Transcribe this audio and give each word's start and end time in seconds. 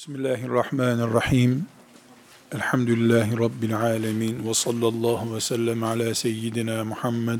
Bismillahirrahmanirrahim. 0.00 1.66
Elhamdülillahi 2.52 3.38
Rabbil 3.38 3.76
alemin. 3.76 4.48
Ve 4.48 4.54
sallallahu 4.54 5.34
ve 5.34 5.40
sellem 5.40 5.82
ala 5.82 6.14
seyyidina 6.14 6.84
Muhammed 6.84 7.38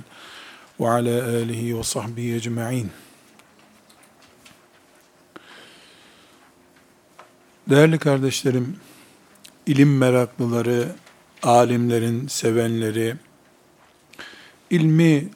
ve 0.81 0.89
ala 0.89 1.25
alihi 1.25 1.79
ve 1.79 1.83
sahbihi 1.83 2.35
ecma'in. 2.35 2.91
Değerli 7.71 7.99
kardeşlerim, 7.99 8.77
ilim 9.67 9.99
meraklıları, 9.99 10.89
alimlerin 11.43 12.29
sevenleri, 12.29 13.17
ilmi 14.71 15.29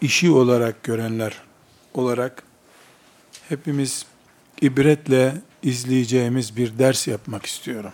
işi 0.00 0.30
olarak 0.30 0.82
görenler 0.82 1.42
olarak 1.94 2.42
hepimiz 3.48 4.06
ibretle 4.62 5.34
izleyeceğimiz 5.64 6.56
bir 6.56 6.78
ders 6.78 7.08
yapmak 7.08 7.46
istiyorum. 7.46 7.92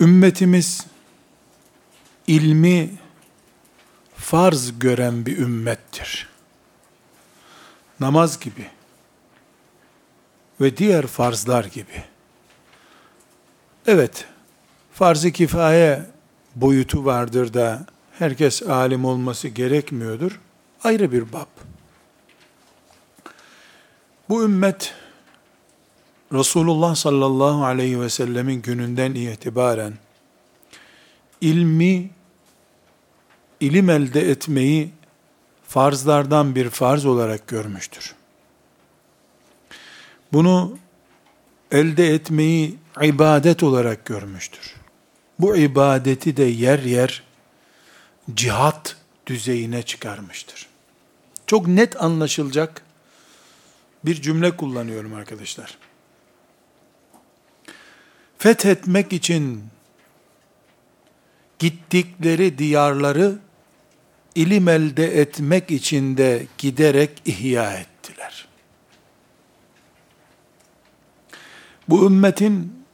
Ümmetimiz 0.00 0.86
ilmi 2.26 2.90
farz 4.16 4.78
gören 4.78 5.26
bir 5.26 5.38
ümmettir. 5.38 6.28
Namaz 8.00 8.40
gibi 8.40 8.66
ve 10.60 10.76
diğer 10.76 11.06
farzlar 11.06 11.64
gibi. 11.64 12.04
Evet, 13.86 14.24
farz-ı 14.92 15.30
kifaye 15.30 16.06
boyutu 16.54 17.04
vardır 17.04 17.54
da 17.54 17.86
herkes 18.18 18.62
alim 18.62 19.04
olması 19.04 19.48
gerekmiyordur. 19.48 20.40
Ayrı 20.84 21.12
bir 21.12 21.32
bab. 21.32 21.71
Bu 24.32 24.44
ümmet 24.44 24.94
Resulullah 26.32 26.94
sallallahu 26.94 27.64
aleyhi 27.64 28.00
ve 28.00 28.08
sellemin 28.08 28.62
gününden 28.62 29.14
itibaren 29.14 29.94
ilmi, 31.40 32.10
ilim 33.60 33.90
elde 33.90 34.30
etmeyi 34.30 34.90
farzlardan 35.68 36.54
bir 36.54 36.70
farz 36.70 37.06
olarak 37.06 37.46
görmüştür. 37.46 38.14
Bunu 40.32 40.78
elde 41.72 42.14
etmeyi 42.14 42.78
ibadet 43.02 43.62
olarak 43.62 44.04
görmüştür. 44.04 44.74
Bu 45.38 45.56
ibadeti 45.56 46.36
de 46.36 46.44
yer 46.44 46.78
yer 46.78 47.22
cihat 48.34 48.96
düzeyine 49.26 49.82
çıkarmıştır. 49.82 50.66
Çok 51.46 51.66
net 51.66 52.02
anlaşılacak 52.02 52.82
bir 54.04 54.22
cümle 54.22 54.56
kullanıyorum 54.56 55.14
arkadaşlar. 55.14 55.78
Fethetmek 58.38 59.12
için 59.12 59.64
gittikleri 61.58 62.58
diyarları 62.58 63.38
ilim 64.34 64.68
elde 64.68 65.20
etmek 65.20 65.70
için 65.70 66.16
de 66.16 66.46
giderek 66.58 67.22
ihya 67.24 67.72
ettiler. 67.72 68.48
Bu 71.88 72.06
ümmetin 72.06 72.84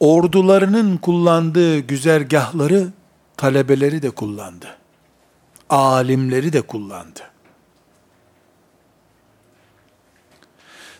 ordularının 0.00 0.96
kullandığı 0.96 1.78
güzergahları 1.78 2.88
talebeleri 3.36 4.02
de 4.02 4.10
kullandı. 4.10 4.76
Alimleri 5.70 6.52
de 6.52 6.62
kullandı. 6.62 7.20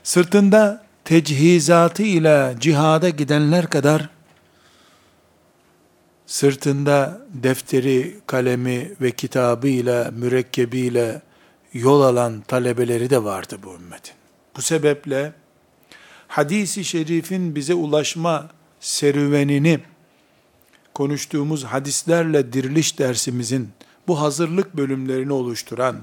Sırtında 0.07 0.83
tecihizatı 1.05 2.03
ile 2.03 2.55
cihada 2.61 3.09
gidenler 3.09 3.67
kadar 3.67 4.09
sırtında 6.27 7.21
defteri, 7.31 8.17
kalemi 8.27 8.93
ve 9.01 9.11
kitabı 9.11 9.69
ile, 9.69 10.11
mürekkebi 10.11 10.79
ile 10.79 11.23
yol 11.73 12.03
alan 12.03 12.41
talebeleri 12.41 13.11
de 13.11 13.25
vardı 13.25 13.59
bu 13.65 13.75
ümmetin. 13.75 14.15
Bu 14.57 14.63
sebeple 14.63 15.33
hadisi 16.29 16.85
şerifin 16.85 17.55
bize 17.55 17.75
ulaşma 17.75 18.51
serüvenini 18.81 19.81
konuştuğumuz 20.95 21.65
hadislerle 21.65 22.53
diriliş 22.53 22.99
dersimizin 22.99 23.71
bu 24.09 24.21
hazırlık 24.21 24.77
bölümlerini 24.77 25.33
oluşturan 25.33 25.97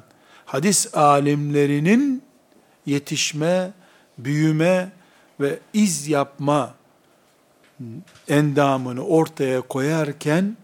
hadis 0.46 0.96
alimlerinin 0.97 2.24
yetişme 2.86 3.74
büyüme 4.18 4.91
ve 5.40 5.59
iz 5.74 6.07
yapma 6.07 6.75
endamını 8.28 9.06
ortaya 9.06 9.62
koyarken 9.62 10.57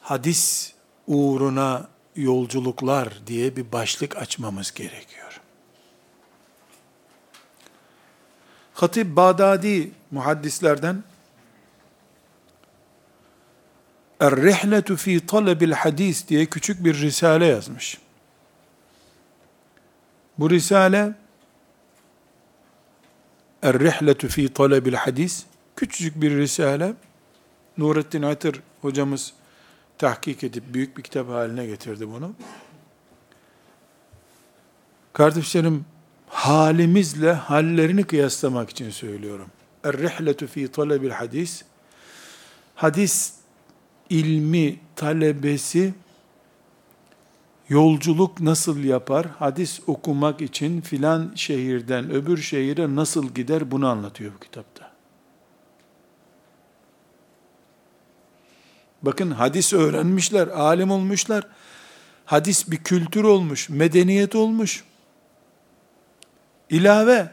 hadis 0.00 0.72
uğruna 1.06 1.88
yolculuklar 2.16 3.26
diye 3.26 3.56
bir 3.56 3.72
başlık 3.72 4.16
açmamız 4.16 4.74
gerekiyor. 4.74 5.40
Hatip 8.74 9.16
Bağdadi 9.16 9.90
muhaddislerden 10.10 11.02
Er-Rihletu 14.20 14.96
fi 14.96 15.26
Talebil 15.26 15.72
Hadis 15.72 16.28
diye 16.28 16.46
küçük 16.46 16.84
bir 16.84 16.94
risale 16.94 17.46
yazmış. 17.46 17.98
Bu 20.38 20.50
risale 20.50 21.14
Er-Rihletu 23.62 24.28
fi 24.28 24.48
Talebil 24.48 24.94
Hadis 24.94 25.44
küçücük 25.76 26.22
bir 26.22 26.36
risale. 26.36 26.94
Nurettin 27.78 28.22
Atır 28.22 28.60
hocamız 28.80 29.32
tahkik 29.98 30.44
edip 30.44 30.64
büyük 30.74 30.96
bir 30.96 31.02
kitap 31.02 31.28
haline 31.28 31.66
getirdi 31.66 32.08
bunu. 32.08 32.32
Kardeşlerim 35.12 35.84
halimizle 36.28 37.32
hallerini 37.32 38.04
kıyaslamak 38.04 38.70
için 38.70 38.90
söylüyorum. 38.90 39.46
Er-Rihletu 39.84 40.46
fi 40.46 40.68
Talebil 40.68 41.10
Hadis 41.10 41.64
hadis 42.74 43.34
ilmi 44.10 44.78
talebesi 44.96 45.94
yolculuk 47.68 48.40
nasıl 48.40 48.84
yapar, 48.84 49.26
hadis 49.26 49.80
okumak 49.86 50.40
için 50.40 50.80
filan 50.80 51.32
şehirden 51.34 52.10
öbür 52.10 52.38
şehire 52.38 52.94
nasıl 52.94 53.28
gider 53.28 53.70
bunu 53.70 53.88
anlatıyor 53.88 54.32
bu 54.34 54.38
kitapta. 54.38 54.92
Bakın 59.02 59.30
hadis 59.30 59.72
öğrenmişler, 59.72 60.48
alim 60.48 60.90
olmuşlar. 60.90 61.46
Hadis 62.24 62.70
bir 62.70 62.76
kültür 62.76 63.24
olmuş, 63.24 63.68
medeniyet 63.68 64.34
olmuş. 64.34 64.84
İlave, 66.70 67.30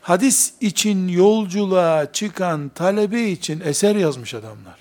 hadis 0.00 0.54
için 0.60 1.08
yolculuğa 1.08 2.12
çıkan 2.12 2.68
talebe 2.68 3.22
için 3.22 3.60
eser 3.60 3.96
yazmış 3.96 4.34
adamlar. 4.34 4.78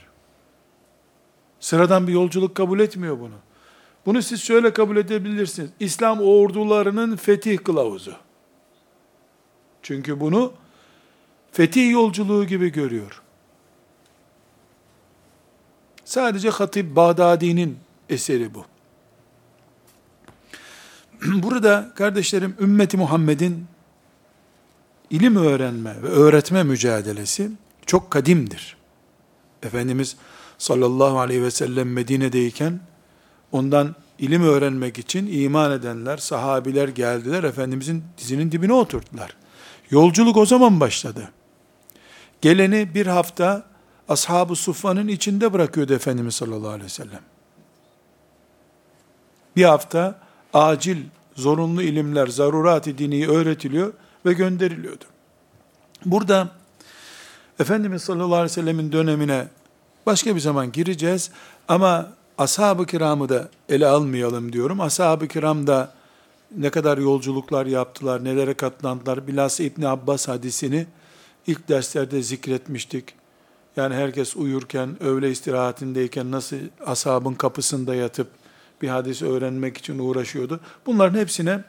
Sıradan 1.60 2.08
bir 2.08 2.14
yolculuk 2.14 2.56
kabul 2.56 2.80
etmiyor 2.80 3.20
bunu. 3.20 3.36
Bunu 4.06 4.22
siz 4.22 4.42
şöyle 4.42 4.74
kabul 4.74 4.98
edebilirsiniz. 4.98 5.70
İslam 5.80 6.22
ordularının 6.22 7.16
fetih 7.16 7.58
kılavuzu. 7.58 8.16
Çünkü 9.82 10.20
bunu 10.20 10.54
fetih 11.52 11.92
yolculuğu 11.92 12.46
gibi 12.46 12.70
görüyor. 12.70 13.22
Sadece 16.06 16.50
Hatip 16.50 16.96
Bağdadi'nin 16.96 17.78
eseri 18.10 18.54
bu. 18.54 18.66
Burada 21.44 21.92
kardeşlerim 21.96 22.56
ümmeti 22.60 22.98
Muhammed'in 22.98 23.66
ilim 25.10 25.36
öğrenme 25.36 26.04
ve 26.04 26.08
öğretme 26.08 26.64
mücadelesi 26.64 27.52
çok 27.86 28.12
kadimdir. 28.12 28.78
Efendimiz 29.64 30.18
sallallahu 30.58 31.20
aleyhi 31.20 31.44
ve 31.44 31.52
sellem 31.52 31.94
Medine'deyken 31.94 32.80
Ondan 33.54 33.96
ilim 34.24 34.44
öğrenmek 34.44 35.00
için 35.00 35.30
iman 35.32 35.72
edenler, 35.72 36.18
sahabiler 36.18 36.88
geldiler, 36.88 37.44
Efendimizin 37.44 38.04
dizinin 38.18 38.52
dibine 38.52 38.74
oturttular. 38.74 39.36
Yolculuk 39.90 40.38
o 40.38 40.46
zaman 40.46 40.80
başladı. 40.80 41.32
Geleni 42.42 42.96
bir 42.96 43.08
hafta 43.08 43.64
ashab-ı 44.10 44.56
suffanın 44.56 45.08
içinde 45.08 45.54
bırakıyordu 45.54 45.94
Efendimiz 45.94 46.36
sallallahu 46.36 46.70
aleyhi 46.70 46.86
ve 46.86 46.90
sellem. 46.90 47.22
Bir 49.56 49.64
hafta 49.64 50.20
acil, 50.54 50.98
zorunlu 51.36 51.82
ilimler, 51.82 52.28
zarurat-ı 52.28 52.98
dini 52.98 53.28
öğretiliyor 53.28 53.94
ve 54.26 54.34
gönderiliyordu. 54.34 55.06
Burada 56.06 56.50
Efendimiz 57.60 58.02
sallallahu 58.02 58.36
aleyhi 58.36 58.44
ve 58.44 58.50
sellemin 58.50 58.92
dönemine 58.92 59.48
başka 60.06 60.36
bir 60.36 60.40
zaman 60.40 60.72
gireceğiz 60.72 61.32
ama 61.68 62.14
ashab-ı 62.38 62.86
kiramı 62.86 63.30
da 63.30 63.50
ele 63.70 63.88
almayalım 63.88 64.54
diyorum. 64.54 64.82
Ashab-ı 64.82 65.28
kiram 65.28 65.68
da 65.68 65.94
ne 66.58 66.70
kadar 66.70 66.98
yolculuklar 66.98 67.66
yaptılar, 67.66 68.24
nelere 68.24 68.54
katlandılar. 68.54 69.28
Bilhassa 69.28 69.64
İbni 69.64 69.88
Abbas 69.88 70.28
hadisini 70.28 70.86
ilk 71.48 71.70
derslerde 71.70 72.22
zikretmiştik. 72.22 73.14
Yani 73.76 73.96
herkes 73.96 74.36
uyurken, 74.36 75.04
öğle 75.04 75.32
istirahatindeyken 75.32 76.32
nasıl 76.32 76.58
ashabın 76.86 77.34
kapısında 77.34 77.96
yatıp 77.96 78.28
bir 78.82 78.88
hadis 78.88 79.22
öğrenmek 79.22 79.78
için 79.78 80.00
uğraşıyordu. 80.00 80.60
Bunların 80.86 81.20
hepsine 81.20 81.64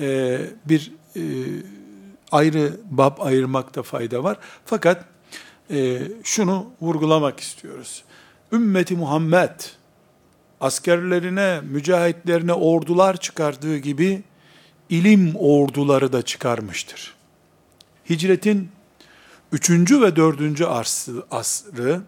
e, 0.00 0.40
bir 0.64 0.92
e, 1.16 1.22
ayrı 2.32 2.72
bab 2.90 3.20
ayırmakta 3.20 3.82
fayda 3.82 4.24
var. 4.24 4.38
Fakat 4.64 5.04
e, 5.70 6.02
şunu 6.24 6.66
vurgulamak 6.80 7.40
istiyoruz. 7.40 8.04
Ümmeti 8.52 8.96
Muhammed 8.96 9.50
askerlerine, 10.60 11.60
mücahitlerine 11.60 12.52
ordular 12.52 13.16
çıkardığı 13.16 13.78
gibi 13.78 14.22
ilim 14.88 15.34
orduları 15.36 16.12
da 16.12 16.22
çıkarmıştır. 16.22 17.14
Hicretin 18.10 18.68
3. 19.52 19.70
ve 19.70 20.16
4. 20.16 20.60
asrı 21.30 22.00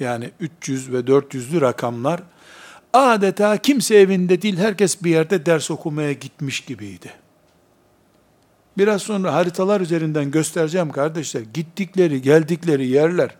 yani 0.00 0.30
300 0.40 0.92
ve 0.92 0.98
400'lü 0.98 1.60
rakamlar 1.60 2.22
adeta 2.92 3.56
kimse 3.56 3.94
evinde 3.96 4.42
değil 4.42 4.56
herkes 4.56 5.04
bir 5.04 5.10
yerde 5.10 5.46
ders 5.46 5.70
okumaya 5.70 6.12
gitmiş 6.12 6.60
gibiydi. 6.60 7.12
Biraz 8.78 9.02
sonra 9.02 9.34
haritalar 9.34 9.80
üzerinden 9.80 10.30
göstereceğim 10.30 10.90
kardeşler. 10.90 11.42
Gittikleri, 11.54 12.22
geldikleri 12.22 12.86
yerler 12.86 13.36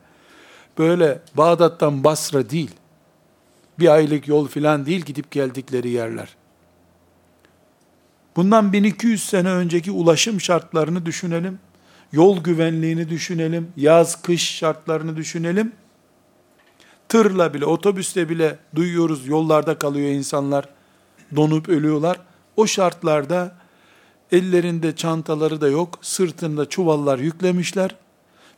böyle 0.79 1.23
Bağdat'tan 1.35 2.05
Basra 2.05 2.51
değil. 2.51 2.71
Bir 3.79 3.89
aylık 3.89 4.29
yol 4.29 4.49
filan 4.49 4.87
değil 4.87 5.01
gidip 5.01 5.31
geldikleri 5.31 5.89
yerler. 5.89 6.37
Bundan 8.37 8.73
1200 8.73 9.25
sene 9.25 9.51
önceki 9.51 9.91
ulaşım 9.91 10.41
şartlarını 10.41 11.07
düşünelim. 11.07 11.59
Yol 12.13 12.45
güvenliğini 12.45 13.09
düşünelim. 13.09 13.73
Yaz, 13.77 14.23
kış 14.23 14.51
şartlarını 14.51 15.17
düşünelim. 15.17 15.73
Tırla 17.09 17.55
bile, 17.55 17.65
otobüste 17.65 18.29
bile 18.29 18.59
duyuyoruz 18.75 19.27
yollarda 19.27 19.79
kalıyor 19.79 20.11
insanlar. 20.11 20.69
Donup 21.37 21.69
ölüyorlar. 21.69 22.21
O 22.57 22.67
şartlarda 22.67 23.57
ellerinde 24.33 24.97
çantaları 24.97 25.61
da 25.61 25.69
yok. 25.69 25.99
Sırtında 26.03 26.69
çuvallar 26.69 27.19
yüklemişler. 27.19 27.97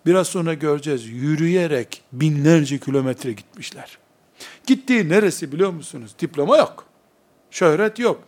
Biraz 0.06 0.26
sonra 0.26 0.54
göreceğiz. 0.54 1.06
Yürüyerek 1.06 2.02
binlerce 2.12 2.78
kilometre 2.78 3.32
gitmişler. 3.32 3.98
Gittiği 4.66 5.08
neresi 5.08 5.52
biliyor 5.52 5.70
musunuz? 5.70 6.14
Diploma 6.18 6.56
yok. 6.56 6.86
Şöhret 7.50 7.98
yok. 7.98 8.22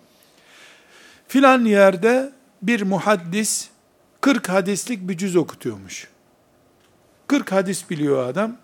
Filan 1.28 1.64
yerde 1.64 2.32
bir 2.62 2.82
muhaddis 2.82 3.68
40 4.20 4.48
hadislik 4.48 5.08
bir 5.08 5.16
cüz 5.16 5.36
okutuyormuş. 5.36 6.08
40 7.26 7.52
hadis 7.52 7.90
biliyor 7.90 8.28
adam. 8.28 8.56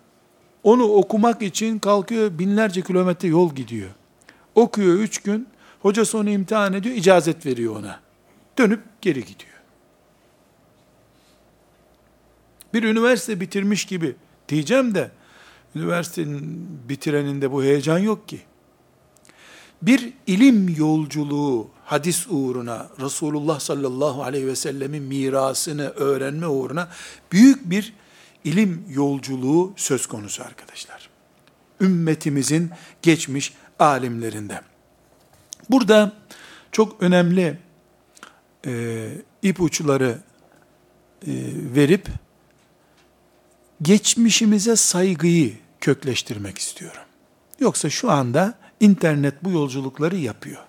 Onu 0.63 0.83
okumak 0.83 1.41
için 1.41 1.79
kalkıyor 1.79 2.39
binlerce 2.39 2.81
kilometre 2.81 3.27
yol 3.27 3.55
gidiyor. 3.55 3.89
Okuyor 4.55 4.95
üç 4.95 5.21
gün. 5.21 5.47
Hocası 5.81 6.17
onu 6.17 6.29
imtihan 6.29 6.73
ediyor, 6.73 6.95
icazet 6.95 7.45
veriyor 7.45 7.75
ona. 7.75 7.99
Dönüp 8.57 8.81
geri 9.01 9.19
gidiyor. 9.19 9.53
Bir 12.73 12.83
üniversite 12.83 13.39
bitirmiş 13.39 13.85
gibi 13.85 14.15
diyeceğim 14.49 14.95
de 14.95 15.11
üniversitenin 15.75 16.69
bitireninde 16.89 17.51
bu 17.51 17.63
heyecan 17.63 17.97
yok 17.97 18.27
ki. 18.27 18.41
Bir 19.81 20.13
ilim 20.27 20.75
yolculuğu 20.77 21.67
hadis 21.85 22.27
uğruna, 22.29 22.89
Resulullah 22.99 23.59
sallallahu 23.59 24.23
aleyhi 24.23 24.47
ve 24.47 24.55
sellemin 24.55 25.03
mirasını 25.03 25.89
öğrenme 25.89 26.47
uğruna 26.47 26.89
büyük 27.31 27.69
bir 27.69 27.93
ilim 28.43 28.85
yolculuğu 28.89 29.73
söz 29.75 30.07
konusu 30.07 30.43
arkadaşlar. 30.43 31.09
Ümmetimizin 31.81 32.71
geçmiş 33.01 33.53
alimlerinden. 33.79 34.61
Burada 35.69 36.11
çok 36.71 37.03
önemli 37.03 37.57
e, 38.65 39.11
ipuçları 39.41 40.17
e, 41.27 41.31
verip 41.75 42.07
geçmişimize 43.81 44.75
saygıyı 44.75 45.62
kökleştirmek 45.83 46.57
istiyorum. 46.57 47.01
Yoksa 47.59 47.89
şu 47.89 48.11
anda 48.11 48.53
internet 48.79 49.43
bu 49.43 49.51
yolculukları 49.51 50.15
yapıyor. 50.15 50.61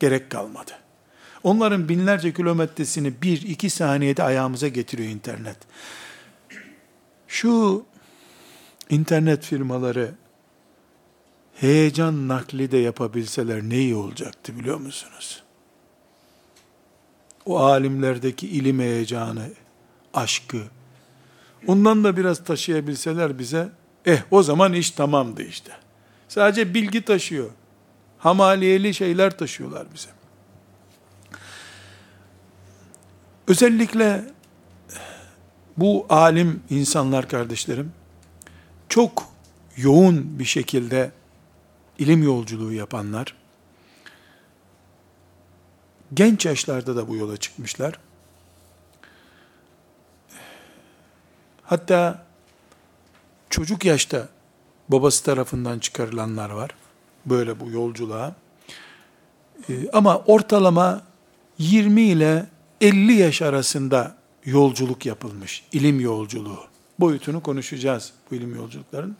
Gerek 0.00 0.30
kalmadı. 0.30 0.72
Onların 1.42 1.88
binlerce 1.88 2.34
kilometresini 2.34 3.22
bir 3.22 3.42
iki 3.42 3.70
saniyede 3.70 4.22
ayağımıza 4.22 4.68
getiriyor 4.68 5.08
internet. 5.10 5.56
Şu 7.28 7.84
internet 8.90 9.44
firmaları 9.44 10.14
heyecan 11.54 12.28
nakli 12.28 12.70
de 12.70 12.78
yapabilseler 12.78 13.62
ne 13.62 13.76
iyi 13.78 13.94
olacaktı 13.94 14.58
biliyor 14.58 14.78
musunuz? 14.78 15.42
O 17.46 17.58
alimlerdeki 17.58 18.48
ilim 18.48 18.80
heyecanı, 18.80 19.48
aşkı, 20.14 20.62
ondan 21.66 22.04
da 22.04 22.16
biraz 22.16 22.44
taşıyabilseler 22.44 23.38
bize, 23.38 23.68
eh 24.06 24.18
o 24.30 24.42
zaman 24.42 24.72
iş 24.72 24.90
tamamdı 24.90 25.42
işte. 25.42 25.72
Sadece 26.28 26.74
bilgi 26.74 27.04
taşıyor. 27.04 27.50
Hamaliyeli 28.18 28.94
şeyler 28.94 29.38
taşıyorlar 29.38 29.86
bize. 29.94 30.08
Özellikle 33.48 34.24
bu 35.76 36.06
alim 36.08 36.62
insanlar 36.70 37.28
kardeşlerim 37.28 37.92
çok 38.88 39.28
yoğun 39.76 40.38
bir 40.38 40.44
şekilde 40.44 41.10
ilim 41.98 42.22
yolculuğu 42.22 42.72
yapanlar 42.72 43.34
genç 46.14 46.46
yaşlarda 46.46 46.96
da 46.96 47.08
bu 47.08 47.16
yola 47.16 47.36
çıkmışlar. 47.36 47.98
Hatta 51.62 52.26
çocuk 53.52 53.84
yaşta 53.84 54.28
babası 54.88 55.24
tarafından 55.24 55.78
çıkarılanlar 55.78 56.50
var. 56.50 56.70
Böyle 57.26 57.60
bu 57.60 57.70
yolculuğa. 57.70 58.34
Ee, 59.68 59.90
ama 59.92 60.18
ortalama 60.18 61.02
20 61.58 62.02
ile 62.02 62.46
50 62.80 63.12
yaş 63.12 63.42
arasında 63.42 64.16
yolculuk 64.44 65.06
yapılmış. 65.06 65.64
ilim 65.72 66.00
yolculuğu. 66.00 66.64
Boyutunu 66.98 67.42
konuşacağız 67.42 68.12
bu 68.30 68.34
ilim 68.34 68.54
yolculukların. 68.54 69.16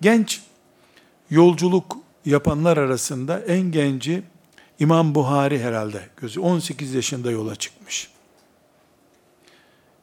Genç 0.00 0.42
yolculuk 1.30 1.96
yapanlar 2.24 2.76
arasında 2.76 3.40
en 3.40 3.72
genci 3.72 4.22
İmam 4.78 5.14
Buhari 5.14 5.62
herhalde 5.62 6.08
gözü 6.16 6.40
18 6.40 6.94
yaşında 6.94 7.30
yola 7.30 7.56
çıkmış. 7.56 8.08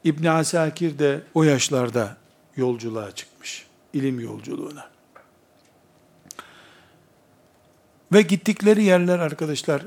İbn 0.04 0.26
Asakir 0.26 0.98
de 0.98 1.22
o 1.34 1.42
yaşlarda 1.42 2.16
yolculuğa 2.56 3.10
çıkmış. 3.10 3.29
İlim 3.92 4.20
yolculuğuna. 4.20 4.90
Ve 8.12 8.22
gittikleri 8.22 8.84
yerler 8.84 9.18
arkadaşlar 9.18 9.82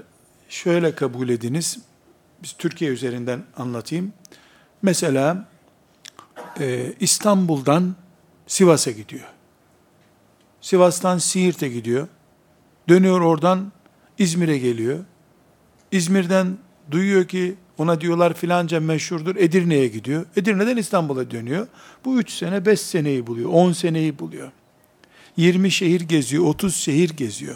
şöyle 0.50 0.95
kabul 0.95 1.29
ediniz. 1.29 1.79
Biz 2.43 2.53
Türkiye 2.53 2.91
üzerinden 2.91 3.43
anlatayım. 3.57 4.13
Mesela 4.81 5.48
e, 6.60 6.93
İstanbul'dan 7.00 7.95
Sivas'a 8.48 8.91
gidiyor. 8.91 9.27
Sivas'tan 10.62 11.17
Siirt'e 11.17 11.69
gidiyor. 11.69 12.07
Dönüyor 12.89 13.22
oradan 13.22 13.72
İzmir'e 14.17 14.57
geliyor. 14.57 15.00
İzmir'den 15.91 16.57
duyuyor 16.91 17.27
ki 17.27 17.55
ona 17.77 18.01
diyorlar 18.01 18.34
filanca 18.34 18.80
meşhurdur. 18.80 19.36
Edirne'ye 19.36 19.88
gidiyor. 19.88 20.25
Edirne'den 20.36 20.77
İstanbul'a 20.77 21.32
dönüyor. 21.32 21.68
Bu 22.06 22.20
üç 22.20 22.32
sene, 22.32 22.65
beş 22.65 22.80
seneyi 22.80 23.27
buluyor. 23.27 23.50
On 23.53 23.72
seneyi 23.72 24.20
buluyor. 24.20 24.51
20 25.38 25.72
şehir 25.72 26.01
geziyor, 26.01 26.44
30 26.46 26.75
şehir 26.75 27.10
geziyor. 27.10 27.56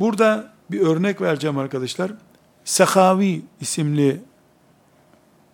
Burada 0.00 0.52
bir 0.70 0.80
örnek 0.80 1.20
vereceğim 1.20 1.58
arkadaşlar. 1.58 2.12
Sehavi 2.64 3.42
isimli 3.60 4.20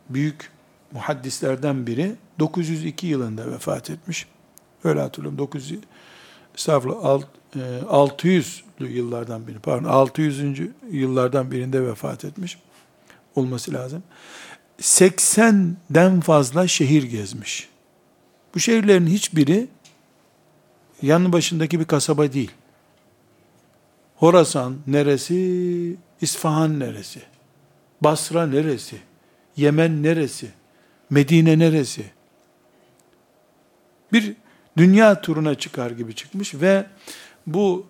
büyük 0.08 0.50
muhaddislerden 0.92 1.86
biri 1.86 2.14
902 2.38 3.06
yılında 3.06 3.52
vefat 3.52 3.90
etmiş. 3.90 4.26
Öyle 4.84 5.00
hatırlıyorum. 5.00 5.38
900 5.38 5.80
estağfurullah 6.54 7.04
600'lü 7.56 8.88
e, 8.88 8.92
yıllardan 8.92 9.46
biri 9.46 9.58
pardon 9.58 9.88
600. 9.88 10.60
yıllardan 10.90 11.50
birinde 11.50 11.86
vefat 11.86 12.24
etmiş 12.24 12.58
olması 13.34 13.72
lazım. 13.72 14.02
80'den 14.80 16.20
fazla 16.20 16.68
şehir 16.68 17.02
gezmiş. 17.02 17.68
Bu 18.54 18.60
şehirlerin 18.60 19.06
hiçbiri 19.06 19.68
yanı 21.02 21.32
başındaki 21.32 21.80
bir 21.80 21.84
kasaba 21.84 22.32
değil. 22.32 22.50
Horasan 24.16 24.76
neresi? 24.86 25.96
İsfahan 26.20 26.80
neresi? 26.80 27.22
Basra 28.00 28.46
neresi? 28.46 28.96
Yemen 29.56 30.02
neresi? 30.02 30.50
Medine 31.10 31.58
neresi? 31.58 32.04
Bir 34.12 34.34
dünya 34.76 35.20
turuna 35.20 35.54
çıkar 35.54 35.90
gibi 35.90 36.14
çıkmış 36.14 36.54
ve 36.54 36.86
bu 37.46 37.86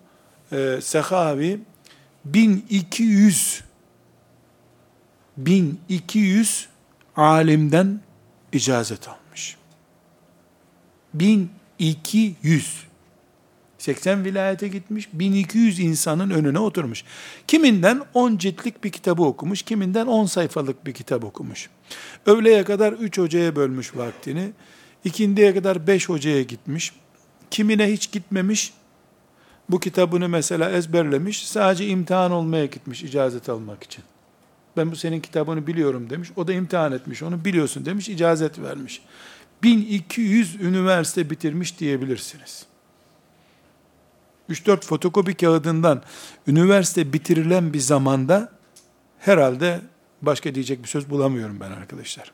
e, 0.53 0.79
Sehavi 0.83 1.61
1200 2.25 3.65
1200 5.37 6.69
alimden 7.17 8.01
icazet 8.53 9.09
almış. 9.09 9.57
1200 11.15 12.93
80 13.83 14.25
vilayete 14.25 14.69
gitmiş, 14.69 15.09
1200 15.13 15.81
insanın 15.81 16.31
önüne 16.31 16.59
oturmuş. 16.59 17.05
Kiminden 17.49 18.01
10 18.15 18.37
ciltlik 18.37 18.85
bir 18.85 18.91
kitabı 18.91 19.23
okumuş, 19.23 19.63
kiminden 19.63 20.07
10 20.07 20.27
sayfalık 20.27 20.87
bir 20.87 20.93
kitap 20.93 21.25
okumuş. 21.25 21.69
Öğleye 22.27 22.65
kadar 22.65 22.93
3 22.93 23.19
hocaya 23.19 23.57
bölmüş 23.57 23.97
vaktini, 23.97 24.51
ikindiye 25.05 25.55
kadar 25.55 25.87
5 25.87 26.09
hocaya 26.09 26.43
gitmiş. 26.43 26.93
Kimine 27.51 27.93
hiç 27.93 28.13
gitmemiş, 28.13 28.73
bu 29.69 29.81
kitabını 29.81 30.29
mesela 30.29 30.71
ezberlemiş, 30.71 31.49
sadece 31.49 31.87
imtihan 31.87 32.33
olmaya 32.33 32.67
gitmiş 32.67 33.03
icazet 33.03 33.49
almak 33.49 33.83
için. 33.83 34.05
Ben 34.77 34.91
bu 34.91 34.97
senin 34.97 35.21
kitabını 35.21 35.67
biliyorum 35.67 36.11
demiş. 36.11 36.31
O 36.37 36.47
da 36.47 36.53
imtihan 36.53 36.93
etmiş. 36.93 37.23
Onu 37.23 37.45
biliyorsun 37.45 37.85
demiş. 37.85 38.09
icazet 38.09 38.59
vermiş. 38.59 39.03
1200 39.63 40.55
üniversite 40.55 41.31
bitirmiş 41.31 41.79
diyebilirsiniz. 41.79 42.67
3-4 44.51 44.81
fotokopi 44.81 45.35
kağıdından 45.35 46.03
üniversite 46.47 47.13
bitirilen 47.13 47.73
bir 47.73 47.79
zamanda 47.79 48.53
herhalde 49.19 49.81
başka 50.23 50.55
diyecek 50.55 50.83
bir 50.83 50.89
söz 50.89 51.11
bulamıyorum 51.11 51.61
ben 51.61 51.71
arkadaşlar. 51.71 52.33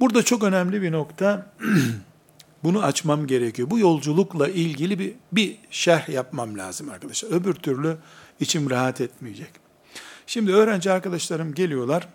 Burada 0.00 0.22
çok 0.22 0.42
önemli 0.42 0.82
bir 0.82 0.92
nokta 0.92 1.46
bunu 2.64 2.82
açmam 2.82 3.26
gerekiyor. 3.26 3.70
Bu 3.70 3.78
yolculukla 3.78 4.48
ilgili 4.48 4.98
bir, 4.98 5.14
bir 5.32 5.56
şerh 5.70 6.08
yapmam 6.08 6.58
lazım 6.58 6.88
arkadaşlar. 6.90 7.30
Öbür 7.30 7.54
türlü 7.54 7.96
içim 8.40 8.70
rahat 8.70 9.00
etmeyecek. 9.00 9.50
Şimdi 10.26 10.52
öğrenci 10.52 10.92
arkadaşlarım 10.92 11.54
geliyorlar. 11.54 12.08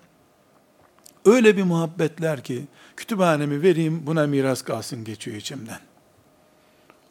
Öyle 1.25 1.57
bir 1.57 1.63
muhabbetler 1.63 2.43
ki 2.43 2.67
kütüphanemi 2.95 3.61
vereyim 3.61 4.07
buna 4.07 4.27
miras 4.27 4.61
kalsın 4.61 5.03
geçiyor 5.03 5.37
içimden. 5.37 5.79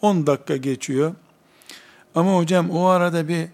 10 0.03 0.27
dakika 0.27 0.57
geçiyor. 0.57 1.15
Ama 2.15 2.37
hocam 2.37 2.71
o 2.71 2.85
arada 2.85 3.29
bir 3.29 3.49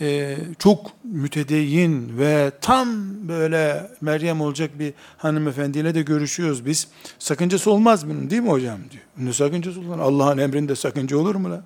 e, 0.00 0.38
çok 0.58 0.90
mütedeyyin 1.04 2.18
ve 2.18 2.52
tam 2.60 2.88
böyle 3.28 3.90
Meryem 4.00 4.40
olacak 4.40 4.78
bir 4.78 4.94
hanımefendiyle 5.18 5.94
de 5.94 6.02
görüşüyoruz 6.02 6.66
biz. 6.66 6.88
Sakıncası 7.18 7.70
olmaz 7.70 8.08
bunun 8.08 8.30
değil 8.30 8.42
mi 8.42 8.50
hocam 8.50 8.78
diyor. 8.90 9.04
Ne 9.18 9.32
sakıncası 9.32 9.80
olur? 9.80 9.98
Allah'ın 9.98 10.38
emrinde 10.38 10.76
sakınca 10.76 11.16
olur 11.16 11.34
mu 11.34 11.50
la? 11.50 11.64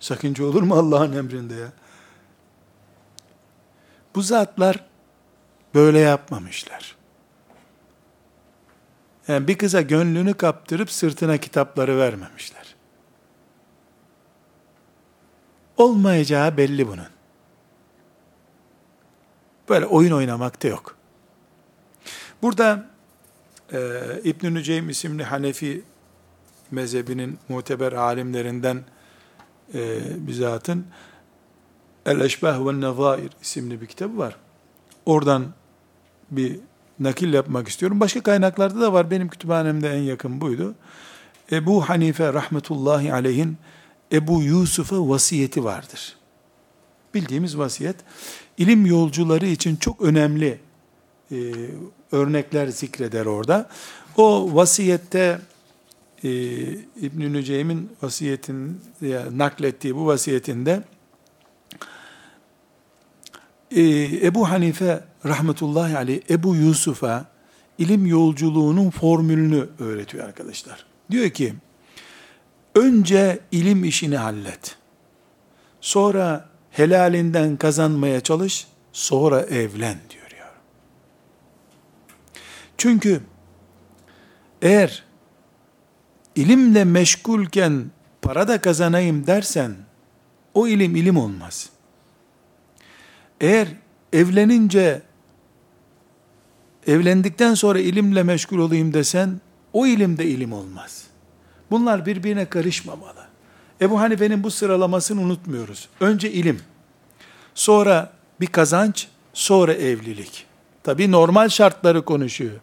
Sakınca 0.00 0.44
olur 0.44 0.62
mu 0.62 0.74
Allah'ın 0.74 1.12
emrinde 1.12 1.54
ya? 1.54 1.72
Bu 4.14 4.22
zatlar 4.22 4.84
böyle 5.74 5.98
yapmamışlar. 5.98 6.96
Yani 9.28 9.48
bir 9.48 9.58
kıza 9.58 9.80
gönlünü 9.80 10.34
kaptırıp 10.34 10.90
sırtına 10.90 11.36
kitapları 11.36 11.98
vermemişler. 11.98 12.76
Olmayacağı 15.76 16.56
belli 16.56 16.88
bunun. 16.88 17.15
Böyle 19.68 19.86
oyun 19.86 20.12
oynamak 20.12 20.62
da 20.62 20.68
yok. 20.68 20.96
Burada 22.42 22.86
e, 23.72 24.00
İbn-i 24.24 24.54
Nüceym 24.54 24.90
isimli 24.90 25.24
Hanefi 25.24 25.82
mezhebinin 26.70 27.38
muteber 27.48 27.92
alimlerinden 27.92 28.84
e, 29.74 30.00
bizatın 30.26 30.86
El-Eşbah 32.06 32.66
ve 32.66 32.80
Nezair 32.80 33.30
isimli 33.42 33.80
bir 33.80 33.86
kitabı 33.86 34.18
var. 34.18 34.36
Oradan 35.06 35.46
bir 36.30 36.60
nakil 37.00 37.32
yapmak 37.32 37.68
istiyorum. 37.68 38.00
Başka 38.00 38.22
kaynaklarda 38.22 38.80
da 38.80 38.92
var. 38.92 39.10
Benim 39.10 39.28
kütüphanemde 39.28 39.90
en 39.90 40.02
yakın 40.02 40.40
buydu. 40.40 40.74
Ebu 41.52 41.88
Hanife 41.88 42.32
rahmetullahi 42.32 43.12
aleyhin 43.12 43.56
Ebu 44.12 44.42
Yusuf'a 44.42 45.08
vasiyeti 45.08 45.64
vardır. 45.64 46.16
Bildiğimiz 47.14 47.58
vasiyet. 47.58 47.96
İlim 48.58 48.86
yolcuları 48.86 49.46
için 49.46 49.76
çok 49.76 50.00
önemli 50.02 50.58
e, 51.32 51.36
örnekler 52.12 52.66
zikreder 52.66 53.26
orada. 53.26 53.68
O 54.16 54.54
vasiyette 54.54 55.38
e, 56.24 56.30
İbn-i 57.00 57.32
Nüceym'in 57.32 57.90
vasiyetin 58.02 58.80
yani 59.00 59.38
naklettiği 59.38 59.96
bu 59.96 60.06
vasiyetinde 60.06 60.82
e, 63.70 63.82
Ebu 64.26 64.50
Hanife 64.50 65.04
rahmetullahi 65.26 65.96
aleyh 65.96 66.20
Ebu 66.30 66.56
Yusuf'a 66.56 67.26
ilim 67.78 68.06
yolculuğunun 68.06 68.90
formülünü 68.90 69.68
öğretiyor 69.78 70.24
arkadaşlar. 70.24 70.86
Diyor 71.10 71.30
ki 71.30 71.54
önce 72.74 73.38
ilim 73.52 73.84
işini 73.84 74.16
hallet. 74.16 74.76
Sonra 75.80 76.48
helalinden 76.76 77.56
kazanmaya 77.56 78.20
çalış, 78.20 78.66
sonra 78.92 79.40
evlen 79.40 79.98
diyor 80.10 80.30
ya. 80.38 80.52
Çünkü 82.78 83.20
eğer 84.62 85.04
ilimle 86.34 86.84
meşgulken 86.84 87.90
para 88.22 88.48
da 88.48 88.60
kazanayım 88.60 89.26
dersen 89.26 89.76
o 90.54 90.68
ilim 90.68 90.96
ilim 90.96 91.16
olmaz. 91.16 91.70
Eğer 93.40 93.68
evlenince 94.12 95.02
evlendikten 96.86 97.54
sonra 97.54 97.78
ilimle 97.78 98.22
meşgul 98.22 98.58
olayım 98.58 98.94
desen 98.94 99.40
o 99.72 99.86
ilim 99.86 100.18
de 100.18 100.26
ilim 100.26 100.52
olmaz. 100.52 101.06
Bunlar 101.70 102.06
birbirine 102.06 102.44
karışmamalı. 102.48 103.25
Ebu 103.80 104.00
Hanife'nin 104.00 104.42
bu 104.42 104.50
sıralamasını 104.50 105.20
unutmuyoruz. 105.20 105.88
Önce 106.00 106.32
ilim, 106.32 106.60
sonra 107.54 108.12
bir 108.40 108.46
kazanç, 108.46 109.08
sonra 109.34 109.72
evlilik. 109.72 110.46
Tabi 110.82 111.12
normal 111.12 111.48
şartları 111.48 112.04
konuşuyor. 112.04 112.60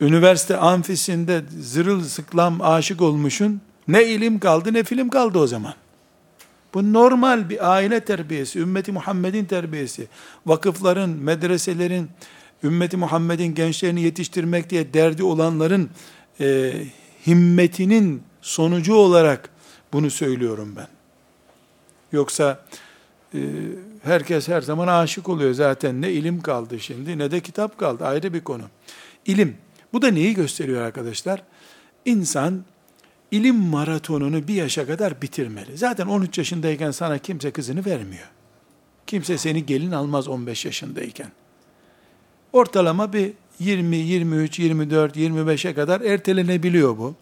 Üniversite 0.00 0.56
amfisinde 0.56 1.42
zırıl 1.60 2.04
sıklam 2.04 2.60
aşık 2.62 3.02
olmuşun, 3.02 3.60
ne 3.88 4.06
ilim 4.06 4.38
kaldı 4.38 4.72
ne 4.72 4.84
film 4.84 5.08
kaldı 5.08 5.38
o 5.38 5.46
zaman. 5.46 5.74
Bu 6.74 6.92
normal 6.92 7.50
bir 7.50 7.72
aile 7.72 8.00
terbiyesi, 8.00 8.58
ümmeti 8.58 8.92
Muhammed'in 8.92 9.44
terbiyesi. 9.44 10.08
Vakıfların, 10.46 11.10
medreselerin, 11.10 12.10
ümmeti 12.64 12.96
Muhammed'in 12.96 13.54
gençlerini 13.54 14.02
yetiştirmek 14.02 14.70
diye 14.70 14.94
derdi 14.94 15.22
olanların 15.22 15.90
e, 16.40 16.72
himmetinin 17.26 18.22
sonucu 18.42 18.94
olarak 18.94 19.50
bunu 19.92 20.10
söylüyorum 20.10 20.74
ben. 20.76 20.88
Yoksa 22.12 22.64
e, 23.34 23.38
herkes 24.02 24.48
her 24.48 24.60
zaman 24.60 24.88
aşık 24.88 25.28
oluyor 25.28 25.52
zaten. 25.54 26.02
Ne 26.02 26.12
ilim 26.12 26.40
kaldı 26.40 26.80
şimdi 26.80 27.18
ne 27.18 27.30
de 27.30 27.40
kitap 27.40 27.78
kaldı. 27.78 28.04
Ayrı 28.06 28.34
bir 28.34 28.40
konu. 28.40 28.62
İlim. 29.26 29.56
Bu 29.92 30.02
da 30.02 30.08
neyi 30.08 30.34
gösteriyor 30.34 30.82
arkadaşlar? 30.82 31.42
İnsan 32.04 32.64
ilim 33.30 33.56
maratonunu 33.56 34.48
bir 34.48 34.54
yaşa 34.54 34.86
kadar 34.86 35.22
bitirmeli. 35.22 35.78
Zaten 35.78 36.06
13 36.06 36.38
yaşındayken 36.38 36.90
sana 36.90 37.18
kimse 37.18 37.50
kızını 37.50 37.84
vermiyor. 37.84 38.28
Kimse 39.06 39.38
seni 39.38 39.66
gelin 39.66 39.92
almaz 39.92 40.28
15 40.28 40.64
yaşındayken. 40.64 41.32
Ortalama 42.52 43.12
bir 43.12 43.32
20, 43.58 43.96
23, 43.96 44.58
24, 44.58 45.16
25'e 45.16 45.74
kadar 45.74 46.00
ertelenebiliyor 46.00 46.98
bu. 46.98 47.14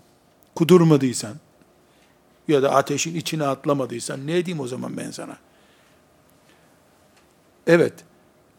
Kudurmadıysan 0.55 1.35
ya 2.49 2.63
da 2.63 2.75
ateşin 2.75 3.15
içine 3.15 3.47
atlamadıysan 3.47 4.27
ne 4.27 4.47
diyeyim 4.47 4.61
o 4.61 4.67
zaman 4.67 4.97
ben 4.97 5.11
sana? 5.11 5.37
Evet, 7.67 7.95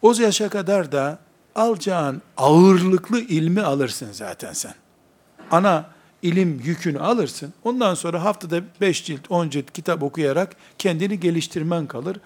o 0.01 0.13
yaşa 0.13 0.50
kadar 0.50 0.91
da 0.91 1.19
alacağın 1.55 2.22
ağırlıklı 2.38 3.19
ilmi 3.19 3.62
alırsın 3.62 4.12
zaten 4.12 4.53
sen. 4.53 4.74
Ana 5.51 5.86
ilim 6.22 6.62
yükünü 6.63 7.00
alırsın. 7.00 7.53
Ondan 7.63 7.93
sonra 7.93 8.24
haftada 8.24 8.62
5 8.81 9.05
cilt, 9.05 9.31
10 9.31 9.50
cilt 9.50 9.72
kitap 9.72 10.03
okuyarak 10.03 10.55
kendini 10.77 11.19
geliştirmen 11.19 11.88
kalır. 11.88 12.17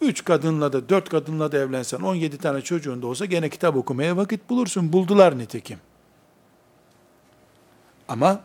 3 0.00 0.24
kadınla 0.24 0.72
da 0.72 0.88
4 0.88 1.08
kadınla 1.08 1.52
da 1.52 1.58
evlensen 1.58 1.98
17 1.98 2.38
tane 2.38 2.62
çocuğun 2.62 3.02
da 3.02 3.06
olsa 3.06 3.24
gene 3.24 3.48
kitap 3.48 3.76
okumaya 3.76 4.16
vakit 4.16 4.50
bulursun. 4.50 4.92
Buldular 4.92 5.38
nitekim. 5.38 5.78
Ama 8.08 8.40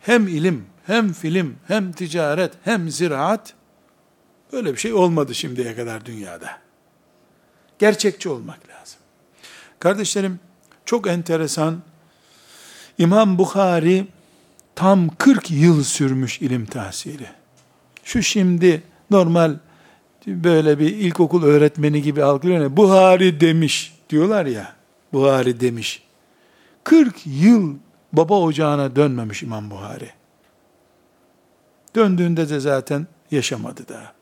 hem 0.00 0.28
ilim, 0.28 0.66
hem 0.90 1.12
film, 1.12 1.56
hem 1.66 1.92
ticaret, 1.92 2.52
hem 2.64 2.90
ziraat 2.90 3.54
Böyle 4.52 4.72
bir 4.72 4.78
şey 4.78 4.92
olmadı 4.92 5.34
şimdiye 5.34 5.76
kadar 5.76 6.04
dünyada. 6.06 6.50
Gerçekçi 7.78 8.28
olmak 8.28 8.58
lazım. 8.68 8.98
Kardeşlerim, 9.78 10.40
çok 10.84 11.06
enteresan. 11.06 11.82
İmam 12.98 13.38
Bukhari 13.38 14.06
tam 14.74 15.08
40 15.08 15.50
yıl 15.50 15.84
sürmüş 15.84 16.40
ilim 16.40 16.66
tahsili. 16.66 17.26
Şu 18.04 18.22
şimdi 18.22 18.82
normal 19.10 19.56
böyle 20.26 20.78
bir 20.78 20.96
ilkokul 20.96 21.42
öğretmeni 21.42 22.02
gibi 22.02 22.24
algılıyor. 22.24 22.60
Ya, 22.60 22.76
Buhari 22.76 23.40
demiş 23.40 23.94
diyorlar 24.10 24.46
ya. 24.46 24.76
Buhari 25.12 25.60
demiş. 25.60 26.02
40 26.84 27.14
yıl 27.26 27.76
baba 28.12 28.40
ocağına 28.40 28.96
dönmemiş 28.96 29.42
İmam 29.42 29.70
Buhari. 29.70 30.19
Döndüğünde 31.94 32.48
de 32.48 32.60
zaten 32.60 33.06
yaşamadı 33.30 33.88
daha. 33.88 34.12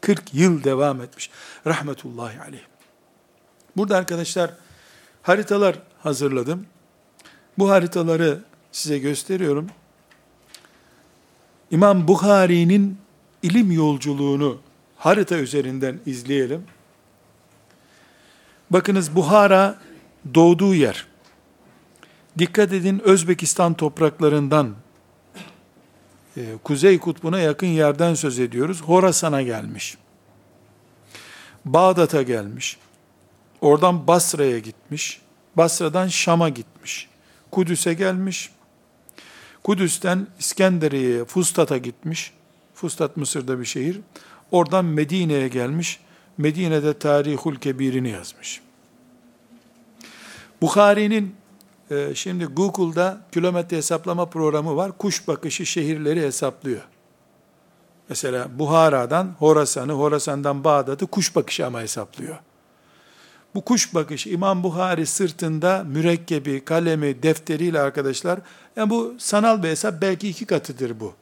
40 0.00 0.34
yıl 0.34 0.64
devam 0.64 1.02
etmiş. 1.02 1.30
Rahmetullahi 1.66 2.40
aleyh. 2.40 2.62
Burada 3.76 3.96
arkadaşlar 3.96 4.50
haritalar 5.22 5.78
hazırladım. 6.02 6.66
Bu 7.58 7.70
haritaları 7.70 8.38
size 8.72 8.98
gösteriyorum. 8.98 9.66
İmam 11.70 12.08
Bukhari'nin 12.08 12.98
ilim 13.42 13.72
yolculuğunu 13.72 14.60
harita 14.96 15.36
üzerinden 15.36 16.00
izleyelim. 16.06 16.64
Bakınız 18.70 19.16
Buhara 19.16 19.78
doğduğu 20.34 20.74
yer. 20.74 21.06
Dikkat 22.38 22.72
edin 22.72 23.00
Özbekistan 23.04 23.74
topraklarından 23.74 24.74
Kuzey 26.64 26.98
Kutbu'na 26.98 27.40
yakın 27.40 27.66
yerden 27.66 28.14
söz 28.14 28.38
ediyoruz. 28.38 28.82
Horasan'a 28.82 29.42
gelmiş. 29.42 29.96
Bağdat'a 31.64 32.22
gelmiş. 32.22 32.78
Oradan 33.60 34.06
Basra'ya 34.06 34.58
gitmiş. 34.58 35.20
Basra'dan 35.56 36.08
Şam'a 36.08 36.48
gitmiş. 36.48 37.08
Kudüs'e 37.50 37.94
gelmiş. 37.94 38.50
Kudüs'ten 39.64 40.26
İskenderiye'ye, 40.38 41.24
Fustat'a 41.24 41.78
gitmiş. 41.78 42.32
Fustat 42.74 43.16
Mısır'da 43.16 43.60
bir 43.60 43.64
şehir. 43.64 44.00
Oradan 44.50 44.84
Medine'ye 44.84 45.48
gelmiş. 45.48 46.00
Medine'de 46.38 46.98
Tarihul 46.98 47.54
Kebir'ini 47.54 48.10
yazmış. 48.10 48.60
Bukhari'nin 50.62 51.34
e, 51.92 52.14
şimdi 52.14 52.44
Google'da 52.44 53.20
kilometre 53.32 53.76
hesaplama 53.76 54.26
programı 54.26 54.76
var. 54.76 54.98
Kuş 54.98 55.28
bakışı 55.28 55.66
şehirleri 55.66 56.22
hesaplıyor. 56.22 56.82
Mesela 58.08 58.58
Buhara'dan 58.58 59.34
Horasan'ı, 59.38 59.92
Horasan'dan 59.92 60.64
Bağdat'ı 60.64 61.06
kuş 61.06 61.36
bakışı 61.36 61.66
ama 61.66 61.80
hesaplıyor. 61.80 62.38
Bu 63.54 63.64
kuş 63.64 63.94
bakışı 63.94 64.30
İmam 64.30 64.62
Buhari 64.62 65.06
sırtında 65.06 65.84
mürekkebi, 65.84 66.64
kalemi, 66.64 67.22
defteriyle 67.22 67.80
arkadaşlar. 67.80 68.38
Yani 68.76 68.90
bu 68.90 69.14
sanal 69.18 69.62
bir 69.62 69.68
hesap 69.68 70.02
belki 70.02 70.28
iki 70.28 70.44
katıdır 70.44 71.00
bu. 71.00 71.14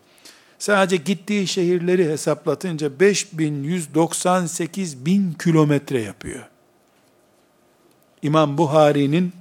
Sadece 0.59 0.97
gittiği 0.97 1.47
şehirleri 1.47 2.09
hesaplatınca 2.09 3.01
5198 3.01 5.07
bin 5.07 5.33
kilometre 5.33 6.03
yapıyor. 6.03 6.49
İmam 8.23 8.59
Buhari'nin 8.59 9.33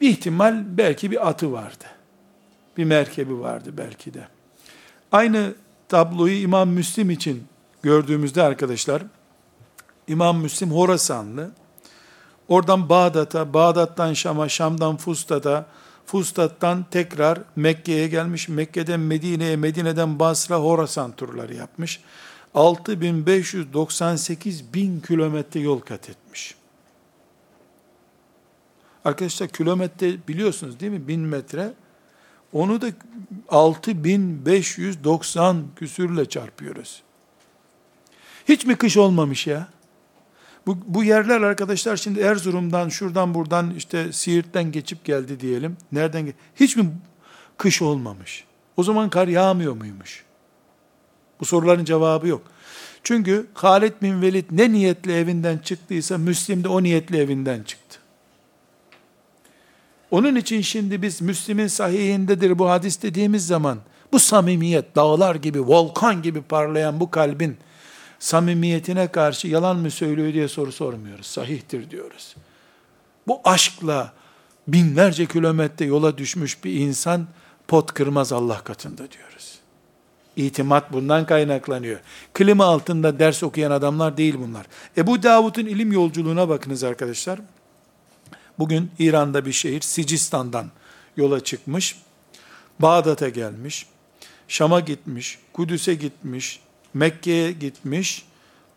bir 0.00 0.10
ihtimal 0.10 0.64
belki 0.66 1.10
bir 1.10 1.28
atı 1.28 1.52
vardı. 1.52 1.84
Bir 2.76 2.84
merkebi 2.84 3.40
vardı 3.40 3.70
belki 3.78 4.14
de. 4.14 4.28
Aynı 5.12 5.54
tabloyu 5.88 6.40
İmam 6.40 6.68
Müslim 6.68 7.10
için 7.10 7.44
gördüğümüzde 7.82 8.42
arkadaşlar, 8.42 9.02
İmam 10.08 10.38
Müslim 10.38 10.70
Horasanlı, 10.70 11.50
oradan 12.48 12.88
Bağdat'a, 12.88 13.54
Bağdat'tan 13.54 14.12
Şam'a, 14.12 14.48
Şam'dan 14.48 14.96
Fustat'a, 14.96 15.66
Fustat'tan 16.06 16.86
tekrar 16.90 17.38
Mekke'ye 17.56 18.08
gelmiş, 18.08 18.48
Mekke'den 18.48 19.00
Medine'ye, 19.00 19.56
Medine'den 19.56 20.18
Basra, 20.18 20.56
Horasan 20.56 21.12
turları 21.12 21.54
yapmış. 21.54 22.00
6598 22.54 24.74
bin 24.74 25.00
kilometre 25.00 25.60
yol 25.60 25.80
kat 25.80 26.10
etmiş. 26.10 26.59
Arkadaşlar 29.04 29.48
kilometre 29.48 30.28
biliyorsunuz 30.28 30.80
değil 30.80 30.92
mi? 30.92 31.08
Bin 31.08 31.20
metre. 31.20 31.72
Onu 32.52 32.80
da 32.80 32.86
6590 33.48 35.64
küsürle 35.76 36.28
çarpıyoruz. 36.28 37.02
Hiç 38.48 38.66
mi 38.66 38.76
kış 38.76 38.96
olmamış 38.96 39.46
ya? 39.46 39.68
Bu, 40.66 40.78
bu 40.86 41.04
yerler 41.04 41.40
arkadaşlar 41.40 41.96
şimdi 41.96 42.20
Erzurum'dan, 42.20 42.88
şuradan 42.88 43.34
buradan 43.34 43.74
işte 43.74 44.12
Siirt'ten 44.12 44.72
geçip 44.72 45.04
geldi 45.04 45.40
diyelim. 45.40 45.76
Nereden? 45.92 46.32
Hiç 46.56 46.76
mi 46.76 46.90
kış 47.58 47.82
olmamış? 47.82 48.44
O 48.76 48.82
zaman 48.82 49.10
kar 49.10 49.28
yağmıyor 49.28 49.76
muymuş? 49.76 50.24
Bu 51.40 51.44
soruların 51.44 51.84
cevabı 51.84 52.28
yok. 52.28 52.42
Çünkü 53.02 53.46
Halid 53.54 53.92
bin 54.02 54.22
Velid 54.22 54.44
ne 54.50 54.72
niyetle 54.72 55.18
evinden 55.18 55.58
çıktıysa 55.58 56.18
Müslim 56.18 56.64
de 56.64 56.68
o 56.68 56.82
niyetle 56.82 57.18
evinden 57.18 57.62
çıktı. 57.62 57.79
Onun 60.10 60.36
için 60.36 60.60
şimdi 60.60 61.02
biz 61.02 61.22
Müslim'in 61.22 61.66
sahihindedir 61.66 62.58
bu 62.58 62.70
hadis 62.70 63.02
dediğimiz 63.02 63.46
zaman 63.46 63.78
bu 64.12 64.18
samimiyet 64.18 64.96
dağlar 64.96 65.34
gibi, 65.34 65.66
volkan 65.66 66.22
gibi 66.22 66.42
parlayan 66.42 67.00
bu 67.00 67.10
kalbin 67.10 67.56
samimiyetine 68.18 69.08
karşı 69.08 69.48
yalan 69.48 69.76
mı 69.76 69.90
söylüyor 69.90 70.32
diye 70.32 70.48
soru 70.48 70.72
sormuyoruz. 70.72 71.26
Sahihtir 71.26 71.90
diyoruz. 71.90 72.36
Bu 73.26 73.40
aşkla 73.44 74.12
binlerce 74.68 75.26
kilometre 75.26 75.84
yola 75.84 76.18
düşmüş 76.18 76.64
bir 76.64 76.72
insan 76.72 77.26
pot 77.68 77.94
kırmaz 77.94 78.32
Allah 78.32 78.64
katında 78.64 79.10
diyoruz. 79.10 79.58
İtimat 80.36 80.92
bundan 80.92 81.26
kaynaklanıyor. 81.26 82.00
Klima 82.34 82.64
altında 82.64 83.18
ders 83.18 83.42
okuyan 83.42 83.70
adamlar 83.70 84.16
değil 84.16 84.34
bunlar. 84.38 84.66
Ebu 84.96 85.22
Davud'un 85.22 85.66
ilim 85.66 85.92
yolculuğuna 85.92 86.48
bakınız 86.48 86.84
arkadaşlar. 86.84 87.40
Bugün 88.60 88.90
İran'da 88.98 89.46
bir 89.46 89.52
şehir 89.52 89.80
Sicistan'dan 89.80 90.70
yola 91.16 91.44
çıkmış. 91.44 91.96
Bağdat'a 92.78 93.28
gelmiş. 93.28 93.86
Şam'a 94.48 94.80
gitmiş. 94.80 95.38
Kudüs'e 95.52 95.94
gitmiş. 95.94 96.60
Mekke'ye 96.94 97.52
gitmiş. 97.52 98.26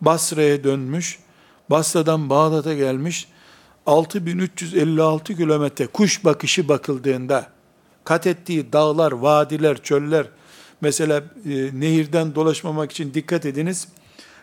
Basra'ya 0.01 0.63
dönmüş. 0.63 1.19
Basra'dan 1.69 2.29
Bağdat'a 2.29 2.73
gelmiş. 2.73 3.27
6356 3.85 5.35
kilometre 5.35 5.87
kuş 5.87 6.25
bakışı 6.25 6.67
bakıldığında 6.67 7.47
kat 8.03 8.27
ettiği 8.27 8.73
dağlar, 8.73 9.11
vadiler, 9.11 9.83
çöller, 9.83 10.27
mesela 10.81 11.23
e, 11.45 11.49
nehirden 11.79 12.35
dolaşmamak 12.35 12.91
için 12.91 13.13
dikkat 13.13 13.45
ediniz. 13.45 13.87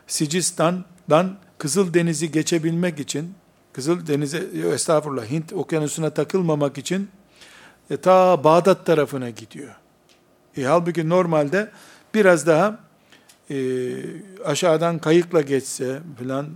Sicistan'dan 0.07 1.37
Kızıldeniz'i 1.59 2.31
geçebilmek 2.31 3.01
için 3.01 3.35
Kızıl 3.73 4.07
Denize, 4.07 4.47
estağfurullah 4.75 5.31
Hint 5.31 5.53
okyanusuna 5.53 6.11
takılmamak 6.11 6.79
için 6.79 7.09
e, 7.91 7.97
ta 7.97 8.45
Bağdat 8.45 8.87
tarafına 8.87 9.31
gidiyor. 9.31 9.75
E, 10.57 10.63
halbuki 10.63 11.09
normalde 11.09 11.71
biraz 12.15 12.47
daha 12.47 12.79
e, 13.51 13.57
aşağıdan 14.45 14.99
kayıkla 14.99 15.41
geçse 15.41 16.01
falan 16.19 16.45
e, 16.47 16.49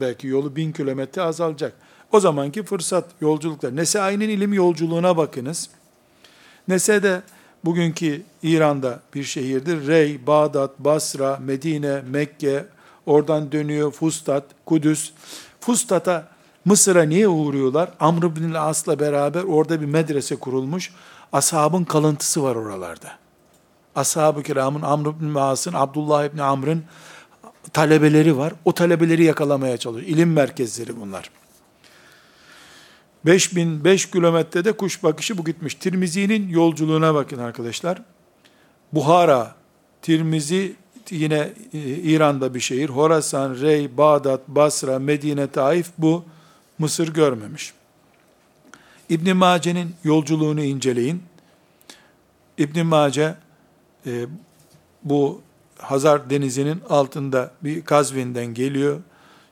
belki 0.00 0.26
yolu 0.26 0.56
bin 0.56 0.72
kilometre 0.72 1.22
azalacak. 1.22 1.72
O 2.12 2.20
zamanki 2.20 2.62
fırsat 2.62 3.04
yolculuklar. 3.20 3.76
Nesai'nin 3.76 4.28
ilim 4.28 4.52
yolculuğuna 4.52 5.16
bakınız. 5.16 5.70
Nese 6.68 7.02
de 7.02 7.22
bugünkü 7.64 8.22
İran'da 8.42 9.00
bir 9.14 9.24
şehirdir. 9.24 9.86
Rey, 9.86 10.26
Bağdat, 10.26 10.78
Basra, 10.78 11.36
Medine, 11.36 12.02
Mekke, 12.10 12.64
oradan 13.06 13.52
dönüyor 13.52 13.90
Fustat, 13.90 14.44
Kudüs. 14.66 15.12
Fustat'a 15.60 16.31
Mısır'a 16.64 17.02
niye 17.02 17.28
uğruyorlar? 17.28 17.90
Amr 18.00 18.36
bin 18.36 18.54
As'la 18.54 19.00
beraber 19.00 19.42
orada 19.42 19.80
bir 19.80 19.86
medrese 19.86 20.36
kurulmuş. 20.36 20.92
Ashabın 21.32 21.84
kalıntısı 21.84 22.42
var 22.42 22.56
oralarda. 22.56 23.08
Ashab-ı 23.94 24.42
kiramın, 24.42 24.82
Amr 24.82 25.20
bin 25.20 25.34
As'ın, 25.34 25.72
Abdullah 25.72 26.24
ibn 26.24 26.38
Amr'ın 26.38 26.84
talebeleri 27.72 28.36
var. 28.36 28.52
O 28.64 28.72
talebeleri 28.72 29.24
yakalamaya 29.24 29.76
çalışıyor. 29.76 30.08
İlim 30.08 30.32
merkezleri 30.32 31.00
bunlar. 31.00 31.30
5005 33.26 34.10
kilometrede 34.10 34.72
kuş 34.72 35.02
bakışı 35.02 35.38
bu 35.38 35.44
gitmiş. 35.44 35.74
Tirmizi'nin 35.74 36.48
yolculuğuna 36.48 37.14
bakın 37.14 37.38
arkadaşlar. 37.38 38.02
Buhara, 38.92 39.54
Tirmizi 40.02 40.76
yine 41.10 41.52
e, 41.72 41.78
İran'da 41.78 42.54
bir 42.54 42.60
şehir. 42.60 42.88
Horasan, 42.88 43.54
Rey, 43.60 43.96
Bağdat, 43.96 44.48
Basra, 44.48 44.98
Medine, 44.98 45.46
Taif 45.46 45.90
bu 45.98 46.24
Mısır 46.82 47.14
görmemiş. 47.14 47.72
İbn 49.08 49.36
Mace'nin 49.36 49.94
yolculuğunu 50.04 50.62
inceleyin. 50.62 51.22
İbn 52.58 52.86
Mace 52.86 53.34
e, 54.06 54.26
bu 55.02 55.40
Hazar 55.78 56.30
denizinin 56.30 56.80
altında 56.88 57.50
bir 57.62 57.84
Kazvin'den 57.84 58.46
geliyor. 58.46 59.00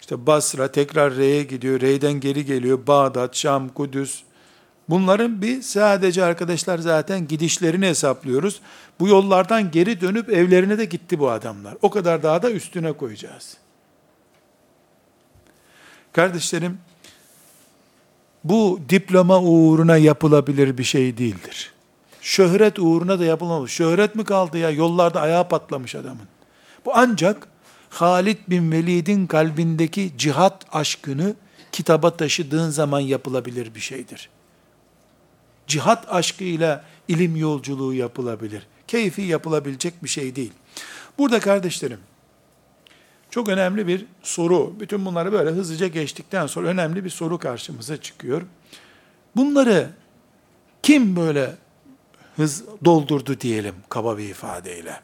İşte 0.01 0.27
Basra 0.27 0.73
tekrar 0.73 1.17
Rey'e 1.17 1.43
gidiyor. 1.43 1.81
Rey'den 1.81 2.13
geri 2.13 2.45
geliyor. 2.45 2.87
Bağdat, 2.87 3.37
Şam, 3.37 3.69
Kudüs. 3.69 4.23
Bunların 4.89 5.43
bir 5.43 5.63
sadece 5.63 6.25
arkadaşlar 6.25 6.79
zaten 6.79 7.29
gidişlerini 7.29 7.87
hesaplıyoruz. 7.87 8.61
Bu 9.01 9.09
yollardan 9.09 9.71
geri 9.71 10.01
dönüp 10.01 10.31
evlerine 10.31 10.79
de 10.79 10.85
gitti 10.85 11.19
bu 11.19 11.31
adamlar. 11.31 11.77
O 11.83 11.91
kadar 11.91 12.23
daha 12.23 12.43
da 12.43 12.51
üstüne 12.51 12.93
koyacağız. 12.93 13.57
Kardeşlerim, 16.13 16.79
bu 18.45 18.81
diploma 18.89 19.41
uğruna 19.41 19.97
yapılabilir 19.97 20.79
bir 20.79 20.85
şey 20.85 21.19
değildir. 21.19 21.73
Şöhret 22.21 22.79
uğruna 22.79 23.19
da 23.19 23.25
yapılmamış. 23.25 23.73
Şöhret 23.73 24.15
mi 24.15 24.25
kaldı 24.25 24.59
ya? 24.59 24.71
Yollarda 24.71 25.21
ayağı 25.21 25.49
patlamış 25.49 25.95
adamın. 25.95 26.29
Bu 26.85 26.91
ancak 26.95 27.49
Halid 27.91 28.39
bin 28.49 28.73
Velid'in 28.73 29.27
kalbindeki 29.27 30.13
cihat 30.19 30.65
aşkını 30.73 31.35
kitaba 31.73 32.17
taşıdığın 32.17 32.71
zaman 32.71 33.01
yapılabilir 33.01 33.75
bir 33.75 33.81
şeydir. 33.81 34.29
Cihat 35.67 36.13
aşkıyla 36.15 36.85
ilim 37.09 37.37
yolculuğu 37.37 37.95
yapılabilir. 37.95 38.67
Keyfi 38.89 39.23
yapılabilecek 39.23 40.05
bir 40.05 40.09
şey 40.09 40.37
değil. 40.37 40.53
Burada 41.19 41.41
kardeşlerim, 41.41 41.99
çok 43.31 43.49
önemli 43.49 43.87
bir 43.87 44.07
soru. 44.23 44.81
Bütün 44.81 45.05
bunları 45.05 45.33
böyle 45.33 45.51
hızlıca 45.51 45.87
geçtikten 45.87 46.47
sonra 46.47 46.69
önemli 46.69 47.05
bir 47.05 47.11
soru 47.11 47.39
karşımıza 47.39 47.97
çıkıyor. 47.97 48.43
Bunları 49.37 49.91
kim 50.83 51.17
böyle 51.17 51.55
hız 52.37 52.65
doldurdu 52.85 53.41
diyelim 53.41 53.75
kaba 53.89 54.19
bir 54.19 54.29
ifadeyle? 54.29 55.01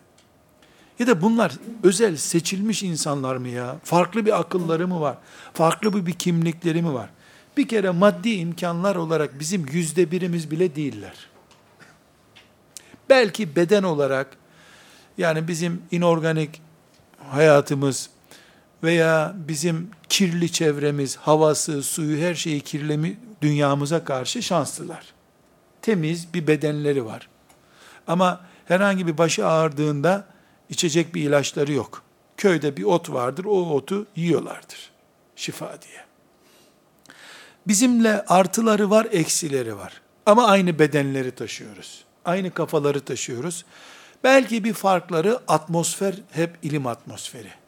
Ya 0.99 1.07
da 1.07 1.23
bunlar 1.23 1.53
özel 1.83 2.17
seçilmiş 2.17 2.83
insanlar 2.83 3.37
mı 3.37 3.49
ya? 3.49 3.77
Farklı 3.85 4.27
bir 4.27 4.41
akılları 4.41 4.89
mı 4.89 5.01
var? 5.01 5.19
Farklı 5.55 6.07
bir 6.07 6.13
kimlikleri 6.13 6.83
mi 6.83 6.95
var? 6.95 7.11
Bir 7.57 7.69
kere 7.69 7.91
maddi 7.91 8.31
imkanlar 8.31 8.97
olarak 8.97 9.41
bizim 9.41 9.67
yüzde 9.73 10.11
birimiz 10.11 10.51
bile 10.51 10.77
değiller. 10.77 11.29
Belki 13.09 13.57
beden 13.57 13.83
olarak 13.83 14.37
yani 15.19 15.49
bizim 15.49 15.83
inorganik 15.91 16.63
hayatımız 17.31 18.11
veya 18.87 19.35
bizim 19.49 19.91
kirli 20.09 20.53
çevremiz, 20.53 21.17
havası, 21.17 21.83
suyu, 21.83 22.23
her 22.23 22.35
şeyi 22.35 22.61
kirlemi 22.61 23.19
dünyamıza 23.43 24.05
karşı 24.05 24.43
şanslılar. 24.43 25.05
Temiz 25.83 26.35
bir 26.35 26.47
bedenleri 26.47 27.05
var. 27.05 27.29
Ama 28.07 28.41
herhangi 28.65 29.07
bir 29.07 29.19
başı 29.19 29.47
ağırdığında 29.47 30.27
içecek 30.69 31.15
bir 31.15 31.23
ilaçları 31.23 31.73
yok. 31.73 32.03
Köyde 32.37 32.77
bir 32.77 32.83
ot 32.83 33.11
vardır, 33.11 33.45
o 33.45 33.71
otu 33.71 34.07
yiyorlardır. 34.17 34.91
Şifa 35.37 35.67
diye. 35.83 36.05
Bizimle 37.67 38.25
artıları 38.25 38.91
var, 38.91 39.07
eksileri 39.13 39.77
var. 39.77 40.01
Ama 40.27 40.47
aynı 40.47 40.79
bedenleri 40.79 41.31
taşıyoruz. 41.31 42.05
Aynı 42.25 42.51
kafaları 42.51 43.01
taşıyoruz. 43.01 43.65
Belki 44.25 44.65
bir 44.65 44.73
farkları 44.73 45.41
atmosfer 45.49 46.15
hep 46.31 46.59
ilim 46.63 46.87
atmosferi. 46.87 47.66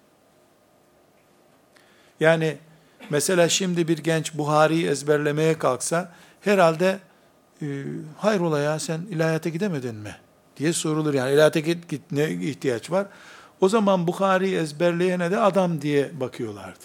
Yani 2.21 2.57
mesela 3.11 3.49
şimdi 3.49 3.89
bir 3.89 3.99
genç 3.99 4.35
Buhari'yi 4.35 4.87
ezberlemeye 4.87 5.59
kalksa 5.59 6.13
herhalde 6.41 6.99
e, 7.63 7.67
hayrola 8.17 8.59
ya 8.59 8.79
sen 8.79 9.01
ilahiyata 9.11 9.49
gidemedin 9.49 9.95
mi? 9.95 10.17
diye 10.59 10.73
sorulur. 10.73 11.15
Yani 11.15 11.31
ilahiyata 11.33 11.61
git, 11.61 11.89
git 11.89 12.03
ne 12.13 12.31
ihtiyaç 12.31 12.91
var? 12.91 13.07
O 13.61 13.69
zaman 13.69 14.07
Bukhari'yi 14.07 14.57
ezberleyene 14.57 15.31
de 15.31 15.39
adam 15.39 15.83
diye 15.83 16.21
bakıyorlardı. 16.21 16.85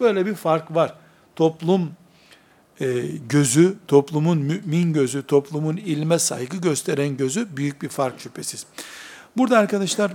Böyle 0.00 0.26
bir 0.26 0.34
fark 0.34 0.74
var. 0.74 0.94
Toplum 1.36 1.90
e, 2.80 2.86
gözü, 3.28 3.76
toplumun 3.88 4.38
mümin 4.38 4.92
gözü, 4.92 5.26
toplumun 5.26 5.76
ilme 5.76 6.18
saygı 6.18 6.56
gösteren 6.56 7.16
gözü 7.16 7.56
büyük 7.56 7.82
bir 7.82 7.88
fark 7.88 8.20
şüphesiz. 8.20 8.66
Burada 9.36 9.58
arkadaşlar 9.58 10.12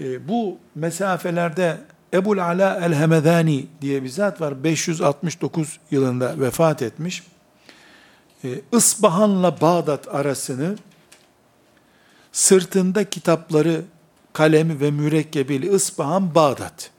e, 0.00 0.28
bu 0.28 0.58
mesafelerde 0.74 1.78
Ebul 2.14 2.38
Ala 2.38 2.80
el-Hemedani 2.84 3.66
diye 3.80 4.02
bir 4.02 4.08
zat 4.08 4.40
var. 4.40 4.64
569 4.64 5.80
yılında 5.90 6.40
vefat 6.40 6.82
etmiş. 6.82 7.22
E, 8.44 8.48
Isbahan'la 8.72 9.60
Bağdat 9.60 10.14
arasını 10.14 10.76
sırtında 12.32 13.10
kitapları, 13.10 13.82
kalemi 14.32 14.80
ve 14.80 14.90
mürekkebiyle 14.90 15.72
Isbahan, 15.72 16.34
Bağdat. 16.34 16.90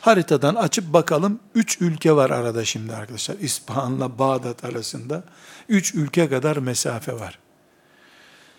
Haritadan 0.00 0.54
açıp 0.54 0.92
bakalım. 0.92 1.40
Üç 1.54 1.80
ülke 1.80 2.16
var 2.16 2.30
arada 2.30 2.64
şimdi 2.64 2.94
arkadaşlar. 2.94 3.36
İspahan'la 3.40 4.18
Bağdat 4.18 4.64
arasında. 4.64 5.22
Üç 5.68 5.94
ülke 5.94 6.28
kadar 6.28 6.56
mesafe 6.56 7.12
var. 7.12 7.38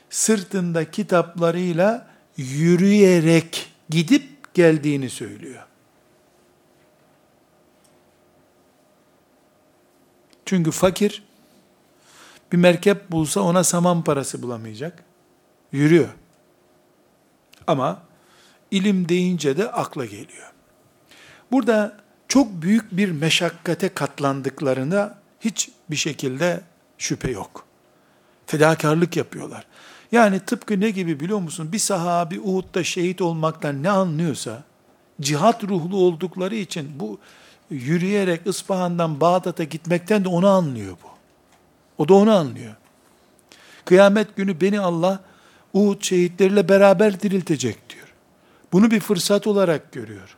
Sırtında 0.10 0.92
kitaplarıyla 0.92 2.08
yürüyerek 2.38 3.74
gidip 3.90 4.54
geldiğini 4.54 5.10
söylüyor. 5.10 5.64
Çünkü 10.46 10.72
fakir 10.72 11.24
bir 12.52 12.58
merkep 12.58 13.12
bulsa 13.12 13.42
ona 13.42 13.64
saman 13.64 14.04
parası 14.04 14.42
bulamayacak. 14.42 15.04
Yürüyor. 15.72 16.10
Ama 17.68 18.02
ilim 18.72 19.10
deyince 19.10 19.58
de 19.58 19.72
akla 19.72 20.06
geliyor. 20.06 20.54
Burada 21.52 21.98
çok 22.28 22.62
büyük 22.62 22.98
bir 22.98 23.12
meşakkate 23.12 23.90
katlandıklarına 23.90 25.20
hiç 25.42 25.70
bir 25.90 25.96
şekilde 25.96 26.62
şüphe 26.98 27.32
yok. 27.32 27.66
Fedakarlık 28.46 29.18
yapıyorlar. 29.18 29.68
Yani 30.12 30.40
tıpkı 30.40 30.80
ne 30.80 30.90
gibi 30.90 31.20
biliyor 31.20 31.40
musun? 31.40 31.72
Bir 31.72 31.80
sahabi 31.80 32.40
Uhud'da 32.40 32.84
şehit 32.84 33.22
olmaktan 33.22 33.84
ne 33.84 33.90
anlıyorsa, 33.90 34.64
cihat 35.22 35.64
ruhlu 35.64 35.98
oldukları 35.98 36.56
için 36.56 37.00
bu 37.00 37.20
yürüyerek 37.70 38.42
İspahan'dan 38.48 39.22
Bağdat'a 39.22 39.64
gitmekten 39.64 40.24
de 40.24 40.30
onu 40.30 40.48
anlıyor 40.48 40.98
bu. 41.04 41.08
O 41.98 42.08
da 42.08 42.14
onu 42.14 42.36
anlıyor. 42.36 42.76
Kıyamet 43.86 44.36
günü 44.36 44.62
beni 44.62 44.80
Allah 44.80 45.20
Uhud 45.74 46.02
şehitleriyle 46.02 46.70
beraber 46.70 47.22
diriltecek 47.22 47.90
diyor. 47.90 48.14
Bunu 48.74 48.92
bir 48.92 49.00
fırsat 49.00 49.48
olarak 49.48 49.92
görüyor. 49.92 50.38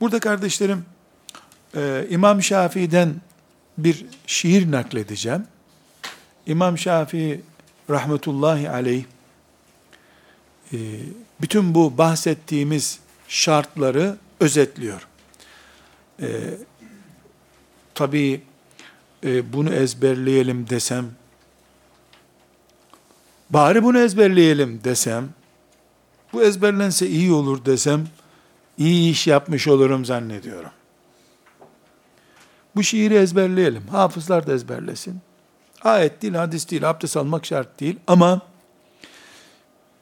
Burada 0.00 0.20
kardeşlerim 0.20 0.84
e, 1.76 2.06
İmam 2.10 2.42
Şafii'den 2.42 3.14
bir 3.78 4.06
şiir 4.26 4.70
nakledeceğim. 4.70 5.46
İmam 6.46 6.78
Şafii 6.78 7.40
rahmetullahi 7.90 8.70
aleyh 8.70 9.04
e, 10.72 10.76
bütün 11.40 11.74
bu 11.74 11.98
bahsettiğimiz 11.98 12.98
şartları 13.28 14.16
özetliyor. 14.40 15.08
E, 16.20 16.28
Tabii 17.94 18.42
e, 19.24 19.52
bunu 19.52 19.74
ezberleyelim 19.74 20.68
desem, 20.70 21.06
bari 23.50 23.82
bunu 23.82 23.98
ezberleyelim 23.98 24.84
desem, 24.84 25.28
bu 26.32 26.42
ezberlense 26.42 27.08
iyi 27.08 27.32
olur 27.32 27.64
desem, 27.64 28.06
iyi 28.78 29.10
iş 29.10 29.26
yapmış 29.26 29.68
olurum 29.68 30.04
zannediyorum. 30.04 30.70
Bu 32.76 32.82
şiiri 32.82 33.14
ezberleyelim. 33.14 33.88
Hafızlar 33.88 34.46
da 34.46 34.52
ezberlesin. 34.52 35.20
Ayet 35.84 36.22
değil, 36.22 36.34
hadis 36.34 36.70
değil, 36.70 36.90
abdest 36.90 37.16
almak 37.16 37.46
şart 37.46 37.80
değil. 37.80 37.96
Ama 38.06 38.40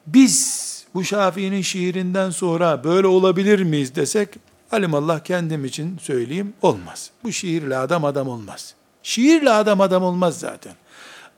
biz 0.06 0.62
bu 0.94 1.04
Şafii'nin 1.04 1.62
şiirinden 1.62 2.30
sonra 2.30 2.84
böyle 2.84 3.06
olabilir 3.06 3.62
miyiz 3.62 3.94
desek, 3.94 4.28
alimallah 4.72 5.20
kendim 5.20 5.64
için 5.64 5.98
söyleyeyim, 5.98 6.52
olmaz. 6.62 7.10
Bu 7.24 7.32
şiirle 7.32 7.76
adam 7.76 8.04
adam 8.04 8.28
olmaz. 8.28 8.74
Şiirle 9.02 9.50
adam 9.50 9.80
adam 9.80 10.02
olmaz 10.02 10.38
zaten. 10.38 10.72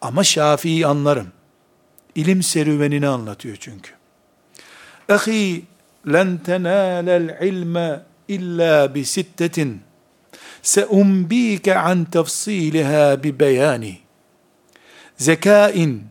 Ama 0.01 0.25
Şafii'yi 0.25 0.87
anlarım. 0.87 1.29
İlim 2.15 2.43
serüvenini 2.43 3.09
anlatıyor 3.09 3.57
çünkü. 3.61 3.91
Ahi 5.09 5.65
len 6.13 6.39
tenâlel 6.39 7.39
ilme 7.43 8.03
illa 8.29 8.95
bi 8.95 9.05
sittetin 9.05 9.81
seumbike 10.63 11.79
an 11.79 12.05
tefsiliha 12.05 13.23
bi 13.23 13.41
beyani 13.41 14.04
zekain 15.17 16.05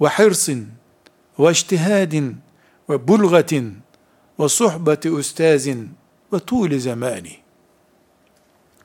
ve 0.00 0.08
hırsin 0.08 0.68
ve 1.38 1.50
iştihadin 1.50 2.36
ve 2.88 3.08
bulgatin 3.08 3.78
ve 4.40 4.48
suhbeti 4.48 5.10
ustazin 5.10 5.90
ve 6.32 6.38
tuğli 6.38 6.80
zamani. 6.80 7.36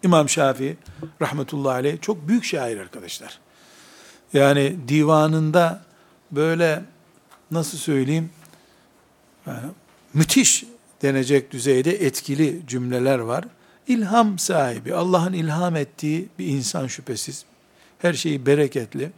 İmam 0.04 0.30
Şafii 0.30 0.78
rahmetullahi 1.22 1.74
aleyh 1.74 2.02
çok 2.02 2.28
büyük 2.28 2.44
şair 2.44 2.78
arkadaşlar. 2.78 3.40
Yani 4.34 4.76
divanında 4.88 5.82
böyle 6.32 6.84
nasıl 7.52 7.78
söyleyeyim 7.78 8.30
yani 9.48 9.68
müthiş 10.14 10.66
denecek 11.02 11.52
düzeyde 11.52 12.06
etkili 12.06 12.62
cümleler 12.68 13.20
var. 13.20 13.46
İlham 13.88 14.40
sahibi, 14.40 14.96
Allah'ın 14.96 15.34
ilham 15.34 15.76
ettiği 15.76 16.30
bir 16.40 16.48
insan 16.48 16.88
şüphesiz. 16.88 17.46
Her 18.00 18.14
şeyi 18.14 18.46
bereketli. 18.46 19.12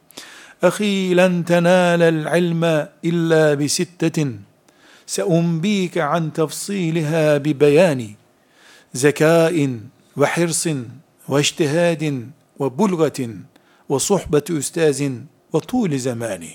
Seumbike 5.06 6.04
an 6.04 6.30
tefsiliha 6.30 7.46
bi 7.46 7.60
beyani. 7.60 8.16
Zekain 8.94 9.82
ve 10.18 10.26
hirsin 10.26 10.88
ve 11.30 11.42
iştihadin 11.42 12.32
ve 12.60 12.78
bulgatin 12.78 13.46
ve 13.90 14.00
sohbeti 14.00 14.54
üstazin 14.54 15.28
ve 15.54 15.60
tuğli 15.60 16.00
zamani. 16.00 16.52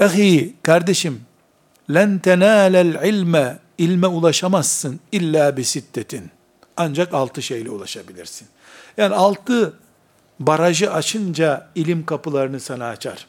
Ahi 0.00 0.54
kardeşim 0.62 1.20
len 1.94 2.18
tenâlel 2.18 3.08
ilme 3.08 3.58
ilme 3.78 4.06
ulaşamazsın 4.06 5.00
illa 5.12 5.56
bi 5.56 5.64
sittetin. 5.64 6.30
Ancak 6.76 7.14
altı 7.14 7.42
şeyle 7.42 7.70
ulaşabilirsin. 7.70 8.48
Yani 8.96 9.14
altı 9.14 9.74
barajı 10.40 10.92
açınca 10.92 11.70
ilim 11.74 12.06
kapılarını 12.06 12.60
sana 12.60 12.86
açar. 12.86 13.26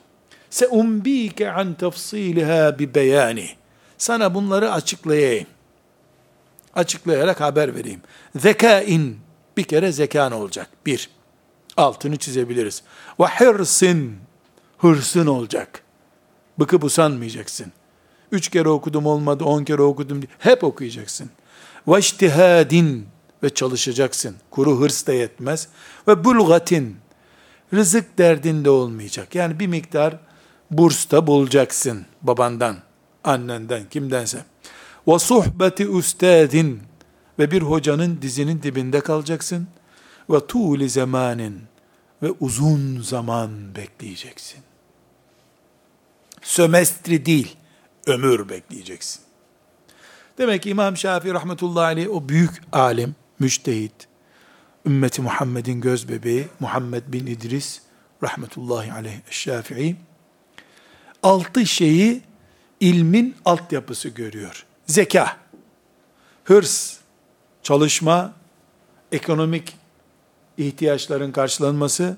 Se 0.49 0.67
umbike 0.67 1.51
an 1.51 1.73
tefsiliha 1.73 2.79
bi 2.79 2.95
beyani. 2.95 3.49
Sana 3.97 4.33
bunları 4.35 4.71
açıklayayım. 4.71 5.47
Açıklayarak 6.75 7.41
haber 7.41 7.75
vereyim. 7.75 8.01
Zekain 8.35 9.19
bir 9.57 9.63
kere 9.63 9.91
zekan 9.91 10.31
olacak. 10.31 10.67
Bir. 10.85 11.09
Altını 11.77 12.17
çizebiliriz. 12.17 12.83
Ve 13.19 13.25
hırsin 13.25 14.17
hırsın 14.77 15.27
olacak. 15.27 15.81
Bıkıp 16.59 16.83
usanmayacaksın. 16.83 17.71
Üç 18.31 18.49
kere 18.49 18.69
okudum 18.69 19.05
olmadı, 19.05 19.43
on 19.43 19.63
kere 19.63 19.81
okudum. 19.81 20.23
Hep 20.39 20.63
okuyacaksın. 20.63 21.29
Ve 21.87 21.99
iştihadin 21.99 23.07
ve 23.45 23.49
çalışacaksın. 23.49 24.36
Kuru 24.51 24.79
hırs 24.79 25.08
da 25.08 25.13
yetmez. 25.13 25.67
Ve 26.08 26.23
bulgatin 26.23 26.97
rızık 27.73 28.17
derdinde 28.17 28.69
olmayacak. 28.69 29.36
Yani 29.36 29.60
bir 29.60 29.67
miktar 29.67 30.17
burs 30.71 31.12
da 31.12 31.27
bulacaksın 31.27 32.05
babandan, 32.21 32.77
annenden, 33.23 33.89
kimdense. 33.89 34.45
Ve 35.08 35.19
suhbeti 35.19 35.88
üstadin 35.89 36.81
ve 37.39 37.51
bir 37.51 37.62
hocanın 37.62 38.21
dizinin 38.21 38.63
dibinde 38.63 39.01
kalacaksın. 39.01 39.67
Ve 40.29 40.47
tuğli 40.47 40.89
zamanin 40.89 41.62
ve 42.23 42.31
uzun 42.39 43.01
zaman 43.01 43.75
bekleyeceksin. 43.75 44.60
Sömestri 46.41 47.25
değil, 47.25 47.55
ömür 48.05 48.49
bekleyeceksin. 48.49 49.21
Demek 50.38 50.63
ki 50.63 50.69
İmam 50.69 50.97
Şafii 50.97 51.34
rahmetullahi 51.34 51.86
aleyh 51.86 52.10
o 52.10 52.29
büyük 52.29 52.62
alim, 52.71 53.15
müştehit, 53.39 54.07
ümmeti 54.85 55.21
Muhammed'in 55.21 55.81
göz 55.81 56.09
bebeği 56.09 56.47
Muhammed 56.59 57.03
bin 57.07 57.25
İdris 57.25 57.81
rahmetullahi 58.23 58.93
aleyh 58.93 59.19
Şafii 59.29 59.95
altı 61.23 61.65
şeyi 61.65 62.21
ilmin 62.79 63.35
altyapısı 63.45 64.09
görüyor. 64.09 64.65
Zeka, 64.87 65.37
hırs, 66.43 66.97
çalışma, 67.63 68.33
ekonomik 69.11 69.77
ihtiyaçların 70.57 71.31
karşılanması, 71.31 72.17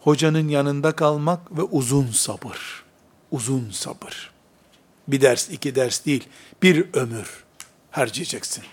hocanın 0.00 0.48
yanında 0.48 0.92
kalmak 0.92 1.56
ve 1.56 1.62
uzun 1.62 2.06
sabır. 2.06 2.84
Uzun 3.30 3.70
sabır. 3.70 4.30
Bir 5.08 5.20
ders, 5.20 5.50
iki 5.50 5.74
ders 5.74 6.06
değil, 6.06 6.28
bir 6.62 6.94
ömür 6.94 7.44
harcayacaksın. 7.90 8.64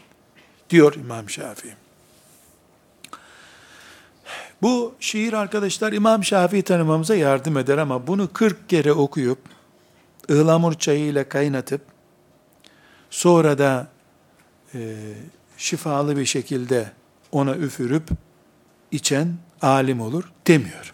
Diyor 0.69 0.93
İmam 0.93 1.29
Şafii. 1.29 1.75
Bu 4.61 4.95
şiir 4.99 5.33
arkadaşlar 5.33 5.93
İmam 5.93 6.23
Şafii 6.23 6.61
tanımamıza 6.61 7.15
yardım 7.15 7.57
eder 7.57 7.77
ama 7.77 8.07
bunu 8.07 8.33
40 8.33 8.69
kere 8.69 8.93
okuyup, 8.93 9.39
ıhlamur 10.31 10.73
çayı 10.73 11.05
ile 11.05 11.29
kaynatıp, 11.29 11.81
sonra 13.09 13.57
da 13.57 13.87
e, 14.73 14.97
şifalı 15.57 16.17
bir 16.17 16.25
şekilde 16.25 16.91
ona 17.31 17.55
üfürüp, 17.55 18.09
içen 18.91 19.33
alim 19.61 20.01
olur 20.01 20.31
demiyor. 20.47 20.93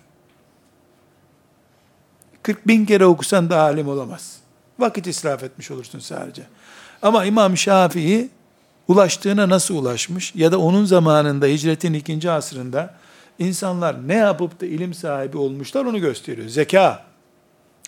40 2.44 2.68
bin 2.68 2.86
kere 2.86 3.06
okusan 3.06 3.50
da 3.50 3.60
alim 3.62 3.88
olamaz. 3.88 4.38
Vakit 4.80 5.08
israf 5.08 5.44
etmiş 5.44 5.72
olursun 5.72 6.00
sadece. 6.00 6.44
Ama 7.02 7.26
İmam 7.26 7.58
Şafii 7.58 8.30
ulaştığına 8.90 9.50
nasıl 9.50 9.76
ulaşmış 9.76 10.36
ya 10.36 10.52
da 10.52 10.60
onun 10.60 10.86
zamanında 10.86 11.46
hicretin 11.46 11.94
ikinci 11.94 12.32
asrında 12.32 12.96
insanlar 13.40 14.08
ne 14.08 14.16
yapıp 14.16 14.62
da 14.62 14.66
ilim 14.66 14.94
sahibi 14.94 15.38
olmuşlar 15.38 15.86
onu 15.86 16.00
gösteriyor. 16.00 16.48
Zeka 16.48 17.06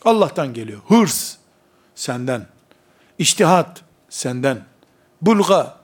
Allah'tan 0.05 0.53
geliyor. 0.53 0.79
Hırs 0.87 1.35
senden. 1.95 2.45
İçtihat 3.17 3.81
senden. 4.09 4.57
Bulga 5.21 5.77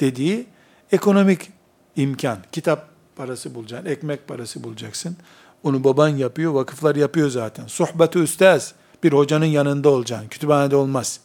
dediği 0.00 0.46
ekonomik 0.92 1.50
imkan. 1.96 2.38
Kitap 2.52 2.88
parası 3.16 3.54
bulacaksın, 3.54 3.90
ekmek 3.90 4.28
parası 4.28 4.64
bulacaksın. 4.64 5.16
Onu 5.62 5.84
baban 5.84 6.08
yapıyor, 6.08 6.52
vakıflar 6.52 6.96
yapıyor 6.96 7.30
zaten. 7.30 7.66
Sohbet-i 7.66 8.18
üstaz, 8.18 8.74
bir 9.02 9.12
hocanın 9.12 9.44
yanında 9.44 9.88
olacaksın. 9.88 10.28
Kütüphanede 10.28 10.76
olmaz. 10.76 11.20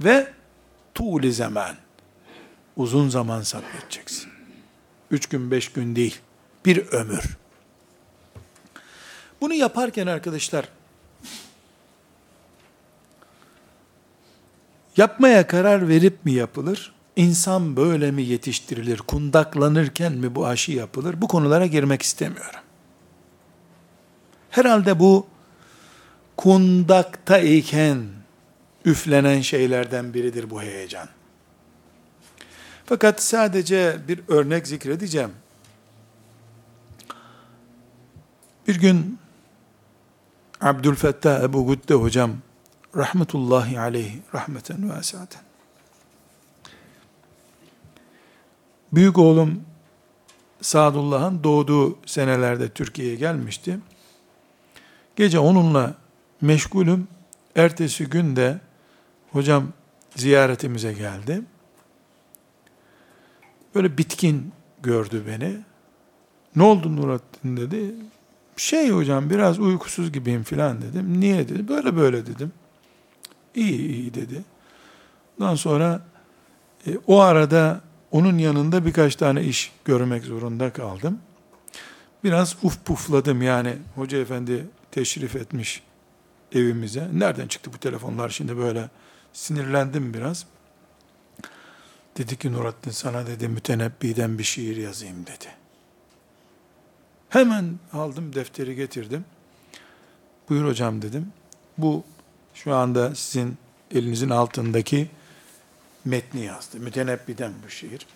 Ve 0.00 0.26
tuğli 0.94 1.32
zaman. 1.32 1.74
Uzun 2.76 3.08
zaman 3.08 3.42
sabredeceksin. 3.42 4.30
Üç 5.10 5.26
gün, 5.26 5.50
beş 5.50 5.72
gün 5.72 5.96
değil. 5.96 6.20
Bir 6.66 6.86
ömür. 6.86 7.36
Bunu 9.40 9.54
yaparken 9.54 10.06
arkadaşlar, 10.06 10.68
yapmaya 14.96 15.46
karar 15.46 15.88
verip 15.88 16.24
mi 16.24 16.32
yapılır? 16.32 16.92
İnsan 17.16 17.76
böyle 17.76 18.10
mi 18.10 18.22
yetiştirilir? 18.22 18.98
Kundaklanırken 18.98 20.12
mi 20.12 20.34
bu 20.34 20.46
aşı 20.46 20.72
yapılır? 20.72 21.22
Bu 21.22 21.28
konulara 21.28 21.66
girmek 21.66 22.02
istemiyorum. 22.02 22.60
Herhalde 24.50 24.98
bu 24.98 25.26
kundakta 26.36 27.38
iken 27.38 28.04
üflenen 28.84 29.40
şeylerden 29.40 30.14
biridir 30.14 30.50
bu 30.50 30.62
heyecan. 30.62 31.08
Fakat 32.90 33.22
sadece 33.22 33.98
bir 34.08 34.20
örnek 34.28 34.66
zikredeceğim. 34.66 35.30
Bir 38.68 38.80
gün 38.80 39.18
Abdülfettah 40.60 41.42
Ebu 41.42 41.66
Gütte 41.66 41.94
hocam 41.94 42.32
rahmetullahi 42.96 43.80
aleyh 43.80 44.12
rahmeten 44.34 44.90
vasiaten 44.90 45.42
büyük 48.92 49.18
oğlum 49.18 49.62
Sadullah'ın 50.60 51.44
doğduğu 51.44 51.98
senelerde 52.06 52.68
Türkiye'ye 52.68 53.14
gelmişti. 53.14 53.78
Gece 55.16 55.38
onunla 55.38 55.94
meşgulüm. 56.40 57.08
Ertesi 57.56 58.06
gün 58.06 58.36
de 58.36 58.60
hocam 59.32 59.72
ziyaretimize 60.16 60.92
geldi. 60.92 61.42
Böyle 63.74 63.98
bitkin 63.98 64.52
gördü 64.82 65.24
beni. 65.26 65.56
Ne 66.56 66.62
oldu 66.62 66.96
Nurattin 66.96 67.56
dedi. 67.56 67.94
Şey 68.56 68.90
hocam 68.90 69.30
biraz 69.30 69.58
uykusuz 69.58 70.12
gibiyim 70.12 70.42
filan 70.42 70.82
dedim. 70.82 71.20
Niye 71.20 71.48
dedi. 71.48 71.68
Böyle 71.68 71.96
böyle 71.96 72.26
dedim. 72.26 72.52
İyi 73.54 73.78
iyi 73.78 74.14
dedi. 74.14 74.44
Ondan 75.40 75.54
sonra 75.54 76.02
e, 76.86 76.90
o 77.06 77.20
arada 77.20 77.80
onun 78.10 78.38
yanında 78.38 78.86
birkaç 78.86 79.16
tane 79.16 79.44
iş 79.44 79.72
görmek 79.84 80.24
zorunda 80.24 80.72
kaldım. 80.72 81.18
Biraz 82.24 82.56
uf 82.62 82.84
pufladım 82.84 83.42
yani 83.42 83.76
hoca 83.94 84.18
efendi 84.18 84.66
teşrif 84.90 85.36
etmiş 85.36 85.82
evimize. 86.52 87.08
Nereden 87.12 87.46
çıktı 87.46 87.72
bu 87.72 87.78
telefonlar 87.78 88.28
şimdi 88.28 88.56
böyle 88.56 88.90
sinirlendim 89.32 90.14
biraz. 90.14 90.46
Dedi 92.17 92.37
ki 92.37 92.53
Nurattin 92.53 92.91
sana 92.91 93.27
dedi 93.27 93.47
mütenebbiden 93.47 94.39
bir 94.39 94.43
şiir 94.43 94.77
yazayım 94.77 95.25
dedi. 95.25 95.47
Hemen 97.29 97.79
aldım 97.93 98.35
defteri 98.35 98.75
getirdim. 98.75 99.25
Buyur 100.49 100.65
hocam 100.65 101.01
dedim. 101.01 101.33
Bu 101.77 102.03
şu 102.53 102.75
anda 102.75 103.15
sizin 103.15 103.57
elinizin 103.91 104.29
altındaki 104.29 105.07
metni 106.05 106.45
yazdı. 106.45 106.79
Mütenebbiden 106.79 107.53
bu 107.65 107.69
şiir. 107.69 108.07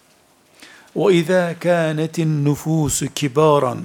وَاِذَا 0.95 1.55
كَانَتِ 1.55 2.15
النُّفُوسُ 2.27 3.07
كِبَارًا 3.07 3.77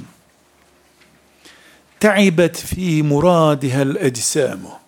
Te'ibet 2.00 2.57
fi 2.57 3.03
muradihel 3.03 3.96
ecsamu. 3.96 4.81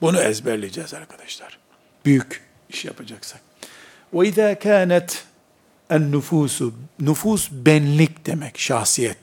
Bunu 0.00 0.20
ezberleyeceğiz 0.20 0.94
arkadaşlar. 0.94 1.58
Büyük 2.04 2.42
iş 2.68 2.84
yapacaksak. 2.84 3.40
Kânet 4.59 5.25
en 5.89 6.11
nüfusu, 6.11 6.73
nüfus 6.99 7.49
benlik 7.51 8.25
demek, 8.25 8.59
şahsiyet. 8.59 9.17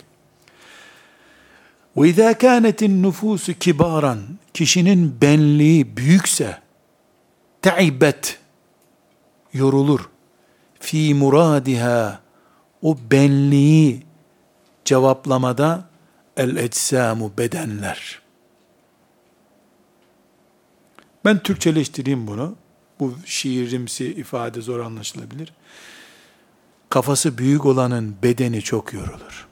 İzâ 1.96 2.38
kânetin 2.38 3.02
nüfusu 3.02 3.54
kibaran, 3.54 4.18
kişinin 4.54 5.20
benliği 5.20 5.96
büyükse, 5.96 6.58
te'ibet, 7.62 8.38
yorulur. 9.52 10.00
Fi 10.80 11.14
muradiha, 11.14 12.20
o 12.82 12.98
benliği 13.10 14.02
cevaplamada 14.84 15.88
el 16.36 16.56
ecsamu 16.56 17.32
bedenler. 17.38 18.22
Ben 21.24 21.38
Türkçeleştireyim 21.38 22.26
bunu. 22.26 22.56
Bu 23.00 23.14
şiirimsi 23.24 24.04
ifade 24.04 24.60
zor 24.60 24.80
anlaşılabilir. 24.80 25.52
Kafası 26.90 27.38
büyük 27.38 27.66
olanın 27.66 28.16
bedeni 28.22 28.62
çok 28.62 28.92
yorulur. 28.92 29.48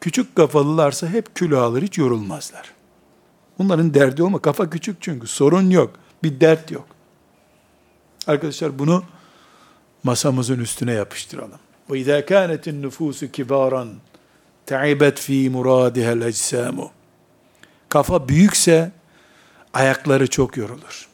Küçük 0.00 0.36
kafalılarsa 0.36 1.08
hep 1.08 1.36
kilo 1.36 1.58
alır, 1.58 1.82
hiç 1.82 1.98
yorulmazlar. 1.98 2.72
Bunların 3.58 3.94
derdi 3.94 4.22
olma. 4.22 4.38
Kafa 4.38 4.70
küçük 4.70 4.96
çünkü. 5.00 5.26
Sorun 5.26 5.70
yok. 5.70 5.94
Bir 6.22 6.40
dert 6.40 6.70
yok. 6.70 6.86
Arkadaşlar 8.26 8.78
bunu 8.78 9.04
masamızın 10.02 10.58
üstüne 10.58 10.92
yapıştıralım. 10.92 11.58
İzâ 11.94 12.26
kânetin 12.26 12.82
nüfûsü 12.82 13.32
kibâran 13.32 13.88
te'ibet 14.66 15.20
fî 15.20 15.50
murâdihel 15.50 16.20
ecsamu. 16.20 16.90
Kafa 17.88 18.28
büyükse 18.28 18.92
ayakları 19.74 20.30
çok 20.30 20.56
yorulur. 20.56 21.08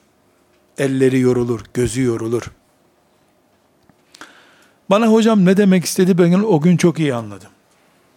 Elleri 0.78 1.20
yorulur, 1.20 1.60
gözü 1.74 2.02
yorulur. 2.02 2.50
Bana 4.90 5.06
hocam 5.06 5.44
ne 5.44 5.56
demek 5.56 5.84
istedi 5.84 6.18
ben 6.18 6.32
o 6.32 6.60
gün 6.60 6.76
çok 6.76 6.98
iyi 6.98 7.14
anladım. 7.14 7.50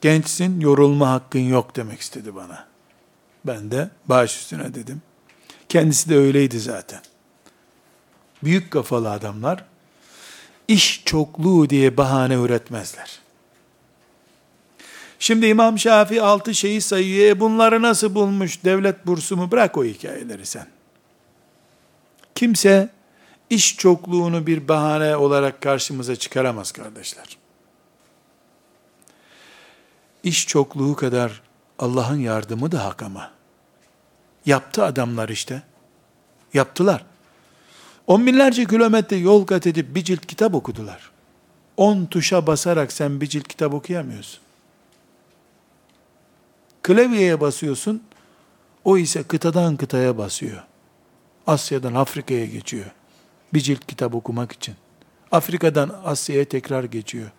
Gençsin, 0.02 0.60
yorulma 0.62 1.12
hakkın 1.12 1.40
yok 1.40 1.76
demek 1.76 2.00
istedi 2.00 2.36
bana. 2.36 2.68
Ben 3.46 3.72
de 3.72 3.90
baş 4.06 4.38
üstüne 4.38 4.76
dedim. 4.76 5.02
Kendisi 5.70 6.10
de 6.10 6.18
öyleydi 6.18 6.60
zaten. 6.60 7.02
Büyük 8.44 8.72
kafalı 8.72 9.12
adamlar 9.12 9.66
iş 10.68 11.04
çokluğu 11.06 11.70
diye 11.70 11.98
bahane 11.98 12.34
üretmezler. 12.34 13.20
Şimdi 15.20 15.46
İmam 15.46 15.80
Şafii 15.80 16.22
altı 16.22 16.56
şeyi 16.56 16.82
sayıyor. 16.82 17.26
E 17.26 17.40
bunları 17.40 17.82
nasıl 17.82 18.16
bulmuş? 18.16 18.64
Devlet 18.64 19.08
bursu 19.08 19.38
mu? 19.38 19.52
Bırak 19.52 19.78
o 19.78 19.84
hikayeleri 19.84 20.46
sen. 20.46 20.68
Kimse 22.36 22.90
iş 23.50 23.78
çokluğunu 23.78 24.48
bir 24.48 24.68
bahane 24.68 25.16
olarak 25.16 25.62
karşımıza 25.62 26.16
çıkaramaz 26.16 26.72
kardeşler. 26.72 27.38
İş 30.24 30.48
çokluğu 30.48 30.96
kadar 30.96 31.42
Allah'ın 31.80 32.20
yardımı 32.20 32.72
da 32.72 32.86
hak 32.86 33.04
ama. 33.04 33.32
Yaptı 34.46 34.84
adamlar 34.84 35.30
işte. 35.30 35.64
Yaptılar. 36.54 37.06
On 38.08 38.26
binlerce 38.26 38.66
kilometre 38.66 39.18
yol 39.18 39.46
kat 39.46 39.68
edip 39.68 39.96
bir 39.96 40.04
cilt 40.04 40.26
kitap 40.26 40.56
okudular. 40.56 41.12
On 41.78 42.06
tuşa 42.06 42.48
basarak 42.48 42.92
sen 42.92 43.22
bir 43.22 43.28
cilt 43.28 43.48
kitap 43.48 43.74
okuyamıyorsun. 43.74 44.40
Klavyeye 46.84 47.42
basıyorsun, 47.42 48.04
o 48.84 48.98
ise 48.98 49.24
kıtadan 49.24 49.78
kıtaya 49.78 50.18
basıyor. 50.18 50.64
Asya'dan 51.47 51.95
Afrika'ya 51.95 52.47
geçiyor. 52.47 52.91
Bir 53.55 53.61
cilt 53.61 53.87
kitap 53.87 54.15
okumak 54.15 54.53
için. 54.53 54.75
Afrika'dan 55.33 56.01
Asya'ya 56.05 56.45
tekrar 56.45 56.85
geçiyor. 56.85 57.31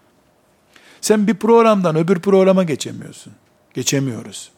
Sen 1.01 1.27
bir 1.27 1.33
programdan 1.33 1.95
öbür 1.95 2.19
programa 2.19 2.63
geçemiyorsun. 2.63 3.33
Geçemiyoruz. 3.73 4.51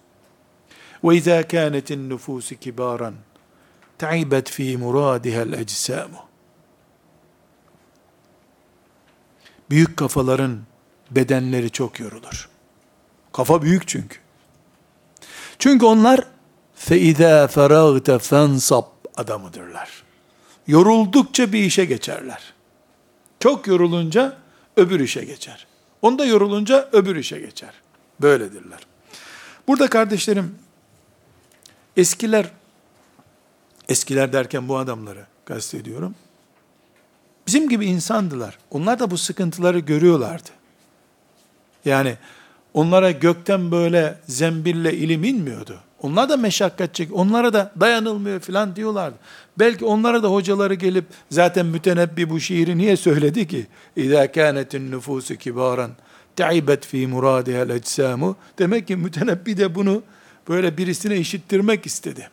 Ve 1.03 1.15
izâ 1.15 1.47
kânetin 1.47 2.09
nüfûsü 2.09 2.55
kibâran 2.55 3.13
ta'ibet 3.97 4.49
fi 4.49 4.77
muradihel 4.77 5.53
ecsamu. 5.53 6.17
Büyük 9.69 9.97
kafaların 9.97 10.59
bedenleri 11.11 11.69
çok 11.69 11.99
yorulur. 11.99 12.49
Kafa 13.33 13.61
büyük 13.61 13.87
çünkü. 13.87 14.17
Çünkü 15.59 15.85
onlar 15.85 16.27
فَاِذَا 16.77 17.47
فَرَغْتَ 17.47 18.19
فَانْصَبْ 18.19 18.85
adamıdırlar. 19.18 20.02
Yoruldukça 20.66 21.52
bir 21.52 21.64
işe 21.64 21.84
geçerler. 21.84 22.54
Çok 23.40 23.66
yorulunca 23.66 24.36
öbür 24.76 25.00
işe 25.00 25.24
geçer. 25.24 25.66
Onda 26.02 26.24
yorulunca 26.24 26.88
öbür 26.92 27.16
işe 27.16 27.40
geçer. 27.40 27.70
Böyledirler. 28.20 28.78
Burada 29.68 29.90
kardeşlerim, 29.90 30.54
eskiler, 31.96 32.50
eskiler 33.88 34.32
derken 34.32 34.68
bu 34.68 34.78
adamları 34.78 35.26
kastediyorum. 35.44 36.14
Bizim 37.46 37.68
gibi 37.68 37.86
insandılar. 37.86 38.58
Onlar 38.70 38.98
da 38.98 39.10
bu 39.10 39.18
sıkıntıları 39.18 39.78
görüyorlardı. 39.78 40.48
Yani 41.84 42.16
onlara 42.74 43.10
gökten 43.10 43.70
böyle 43.70 44.18
zembille 44.26 44.94
ilim 44.94 45.24
inmiyordu. 45.24 45.80
Onlar 46.02 46.28
da 46.28 46.36
meşakkat 46.36 46.94
çek, 46.94 47.08
onlara 47.12 47.52
da 47.52 47.72
dayanılmıyor 47.80 48.40
filan 48.40 48.76
diyorlardı. 48.76 49.16
Belki 49.58 49.84
onlara 49.84 50.22
da 50.22 50.28
hocaları 50.28 50.74
gelip 50.74 51.04
zaten 51.30 51.66
mütenebbi 51.66 52.30
bu 52.30 52.40
şiiri 52.40 52.78
niye 52.78 52.96
söyledi 52.96 53.46
ki? 53.46 53.66
İzâ 53.96 54.32
kânetin 54.32 54.92
nüfûsü 54.92 55.36
kibâran 55.36 55.90
te'ibet 56.36 56.86
fî 56.86 57.06
murâdihel 57.06 57.70
ecsamu. 57.70 58.36
Demek 58.58 58.86
ki 58.86 58.96
mütenebbi 58.96 59.56
de 59.56 59.74
bunu 59.74 60.02
böyle 60.48 60.78
birisine 60.78 61.16
işittirmek 61.16 61.86
istedi. 61.86 62.30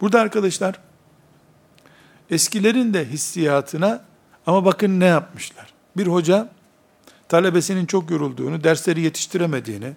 Burada 0.00 0.20
arkadaşlar 0.20 0.80
eskilerin 2.30 2.94
de 2.94 3.04
hissiyatına 3.04 4.04
ama 4.46 4.64
bakın 4.64 5.00
ne 5.00 5.04
yapmışlar. 5.04 5.72
Bir 5.96 6.06
hoca 6.06 6.48
talebesinin 7.28 7.86
çok 7.86 8.10
yorulduğunu, 8.10 8.64
dersleri 8.64 9.00
yetiştiremediğini, 9.00 9.92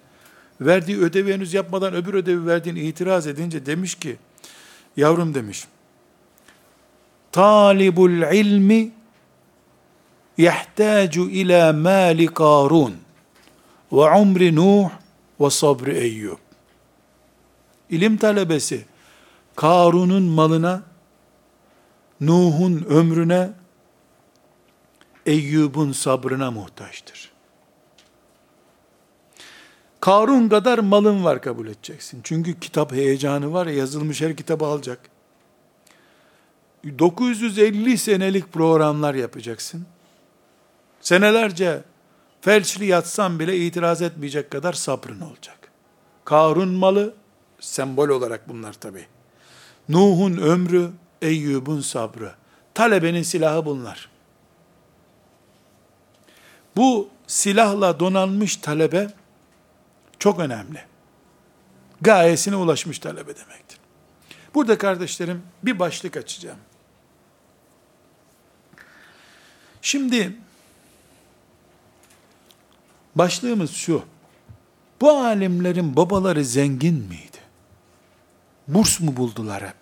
verdiği 0.60 0.98
ödevi 0.98 1.34
henüz 1.34 1.54
yapmadan 1.54 1.94
öbür 1.94 2.14
ödevi 2.14 2.46
verdiğini 2.46 2.80
itiraz 2.80 3.26
edince 3.26 3.66
demiş 3.66 3.94
ki, 3.94 4.16
yavrum 4.96 5.34
demiş, 5.34 5.64
talibul 7.32 8.34
ilmi 8.34 8.90
yahtacu 10.38 11.30
ila 11.30 11.72
mali 11.72 12.26
karun 12.26 12.94
ve 13.92 14.10
umri 14.10 14.54
nuh 14.56 14.90
ve 15.40 15.50
sabri 15.50 15.98
eyyub. 15.98 16.38
İlim 17.90 18.16
talebesi 18.16 18.84
Karun'un 19.56 20.22
malına, 20.22 20.82
Nuh'un 22.20 22.84
ömrüne, 22.88 23.50
Eyyub'un 25.26 25.92
sabrına 25.92 26.50
muhtaçtır. 26.50 27.35
Karun 30.00 30.48
kadar 30.48 30.78
malın 30.78 31.24
var 31.24 31.42
kabul 31.42 31.66
edeceksin. 31.66 32.20
Çünkü 32.24 32.60
kitap 32.60 32.92
heyecanı 32.92 33.52
var 33.52 33.66
ya 33.66 33.74
yazılmış 33.74 34.22
her 34.22 34.36
kitabı 34.36 34.64
alacak. 34.66 34.98
950 36.98 37.98
senelik 37.98 38.52
programlar 38.52 39.14
yapacaksın. 39.14 39.86
Senelerce 41.00 41.82
felçli 42.40 42.86
yatsan 42.86 43.38
bile 43.38 43.56
itiraz 43.56 44.02
etmeyecek 44.02 44.50
kadar 44.50 44.72
sabrın 44.72 45.20
olacak. 45.20 45.58
Karun 46.24 46.68
malı, 46.68 47.14
sembol 47.60 48.08
olarak 48.08 48.48
bunlar 48.48 48.72
tabi. 48.72 49.06
Nuh'un 49.88 50.36
ömrü, 50.36 50.90
Eyyub'un 51.22 51.80
sabrı. 51.80 52.32
Talebenin 52.74 53.22
silahı 53.22 53.66
bunlar. 53.66 54.10
Bu 56.76 57.08
silahla 57.26 58.00
donanmış 58.00 58.56
talebe, 58.56 59.10
çok 60.18 60.40
önemli. 60.40 60.84
Gayesine 62.00 62.56
ulaşmış 62.56 62.98
talebe 62.98 63.36
demektir. 63.36 63.78
Burada 64.54 64.78
kardeşlerim 64.78 65.42
bir 65.62 65.78
başlık 65.78 66.16
açacağım. 66.16 66.58
Şimdi 69.82 70.36
başlığımız 73.14 73.70
şu. 73.70 74.02
Bu 75.00 75.10
alimlerin 75.10 75.96
babaları 75.96 76.44
zengin 76.44 76.94
miydi? 76.94 77.36
Burs 78.68 79.00
mu 79.00 79.16
buldular 79.16 79.62
hep? 79.62 79.74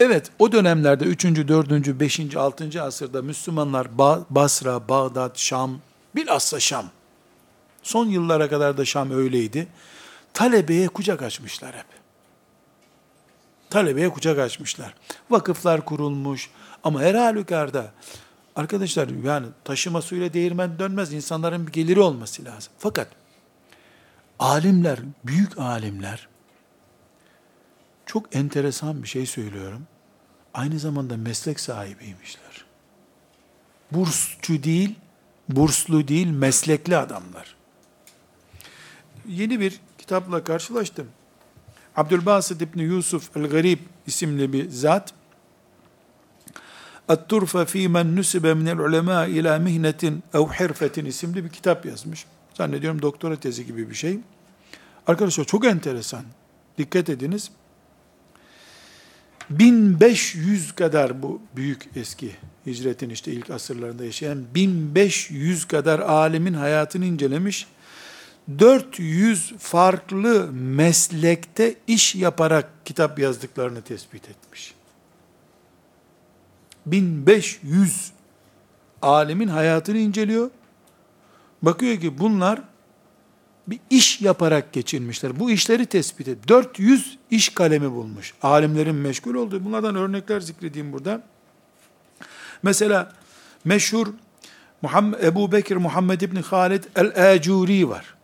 Evet, 0.00 0.30
o 0.38 0.52
dönemlerde 0.52 1.04
3. 1.04 1.24
4. 1.24 2.00
5. 2.00 2.36
6. 2.36 2.82
asırda 2.82 3.22
Müslümanlar 3.22 3.98
Basra, 4.30 4.88
Bağdat, 4.88 5.38
Şam, 5.38 5.80
bilhassa 6.14 6.60
Şam, 6.60 6.90
Son 7.82 8.06
yıllara 8.06 8.48
kadar 8.48 8.76
da 8.78 8.84
Şam 8.84 9.10
öyleydi. 9.10 9.68
Talebeye 10.34 10.88
kucak 10.88 11.22
açmışlar 11.22 11.76
hep. 11.76 11.86
Talebeye 13.70 14.08
kucak 14.08 14.38
açmışlar. 14.38 14.94
Vakıflar 15.30 15.84
kurulmuş. 15.84 16.50
Ama 16.84 17.00
her 17.00 17.14
halükarda 17.14 17.92
arkadaşlar 18.56 19.08
yani 19.24 19.46
taşıma 19.64 20.02
suyla 20.02 20.32
değirmen 20.32 20.78
dönmez. 20.78 21.12
İnsanların 21.12 21.66
bir 21.66 21.72
geliri 21.72 22.00
olması 22.00 22.44
lazım. 22.44 22.72
Fakat 22.78 23.08
alimler, 24.38 24.98
büyük 25.24 25.58
alimler 25.58 26.28
çok 28.06 28.36
enteresan 28.36 29.02
bir 29.02 29.08
şey 29.08 29.26
söylüyorum. 29.26 29.86
Aynı 30.54 30.78
zamanda 30.78 31.16
meslek 31.16 31.60
sahibiymişler. 31.60 32.64
Bursçu 33.92 34.62
değil, 34.62 34.94
burslu 35.48 36.08
değil, 36.08 36.26
meslekli 36.26 36.96
adamlar 36.96 37.61
yeni 39.28 39.60
bir 39.60 39.80
kitapla 39.98 40.44
karşılaştım. 40.44 41.06
Abdülbasit 41.96 42.62
İbni 42.62 42.82
Yusuf 42.82 43.36
El-Garib 43.36 43.78
isimli 44.06 44.52
bir 44.52 44.70
zat, 44.70 45.14
At-Turfe 47.08 47.64
fî 47.64 47.88
men 47.88 48.16
nüsibe 48.16 48.54
minel 48.54 48.78
ulemâ 48.78 49.26
ilâ 49.26 49.58
mihnetin 49.58 50.22
ev 50.34 50.40
hirfetin 50.40 51.04
isimli 51.04 51.44
bir 51.44 51.48
kitap 51.48 51.86
yazmış. 51.86 52.26
Zannediyorum 52.54 53.02
doktora 53.02 53.36
tezi 53.36 53.66
gibi 53.66 53.90
bir 53.90 53.94
şey. 53.94 54.18
Arkadaşlar 55.06 55.44
çok 55.44 55.64
enteresan. 55.64 56.24
Dikkat 56.78 57.08
ediniz. 57.08 57.50
1500 59.50 60.72
kadar 60.72 61.22
bu 61.22 61.40
büyük 61.56 61.88
eski 61.96 62.30
hicretin 62.66 63.10
işte 63.10 63.32
ilk 63.32 63.50
asırlarında 63.50 64.04
yaşayan 64.04 64.44
1500 64.54 65.64
kadar 65.64 65.98
alimin 66.00 66.54
hayatını 66.54 67.04
incelemiş. 67.04 67.66
400 68.58 69.52
farklı 69.58 70.52
meslekte 70.52 71.74
iş 71.86 72.14
yaparak 72.14 72.70
kitap 72.84 73.18
yazdıklarını 73.18 73.82
tespit 73.82 74.28
etmiş. 74.28 74.74
1500 76.86 78.12
alimin 79.02 79.48
hayatını 79.48 79.98
inceliyor. 79.98 80.50
Bakıyor 81.62 82.00
ki 82.00 82.18
bunlar 82.18 82.62
bir 83.66 83.80
iş 83.90 84.20
yaparak 84.20 84.72
geçirmişler. 84.72 85.40
Bu 85.40 85.50
işleri 85.50 85.86
tespit 85.86 86.28
et. 86.28 86.48
400 86.48 87.18
iş 87.30 87.48
kalemi 87.48 87.90
bulmuş. 87.90 88.34
Alimlerin 88.42 88.94
meşgul 88.94 89.34
olduğu. 89.34 89.64
Bunlardan 89.64 89.96
örnekler 89.96 90.40
zikredeyim 90.40 90.92
burada. 90.92 91.22
Mesela 92.62 93.12
meşhur 93.64 94.06
Muhammed, 94.82 95.22
Ebu 95.22 95.52
Bekir 95.52 95.76
Muhammed 95.76 96.20
İbni 96.20 96.40
Halid 96.40 96.84
el-Acuri 96.96 97.88
var. 97.88 98.14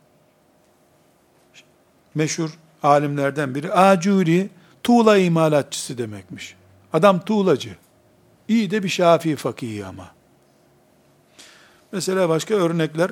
Meşhur 2.18 2.50
alimlerden 2.82 3.54
biri. 3.54 3.72
Acuri, 3.72 4.50
tuğla 4.82 5.18
imalatçısı 5.18 5.98
demekmiş. 5.98 6.56
Adam 6.92 7.20
tuğlacı. 7.20 7.76
İyi 8.48 8.70
de 8.70 8.82
bir 8.82 8.88
Şafii 8.88 9.36
fakihi 9.36 9.86
ama. 9.86 10.10
Mesela 11.92 12.28
başka 12.28 12.54
örnekler. 12.54 13.10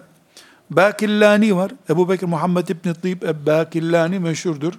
Bakillani 0.71 1.57
var. 1.57 1.73
Ebu 1.91 2.09
Bekir 2.09 2.27
Muhammed 2.27 2.69
İbni 2.69 2.95
Tıyib 2.95 3.23
Bakillani 3.47 4.19
meşhurdur. 4.19 4.73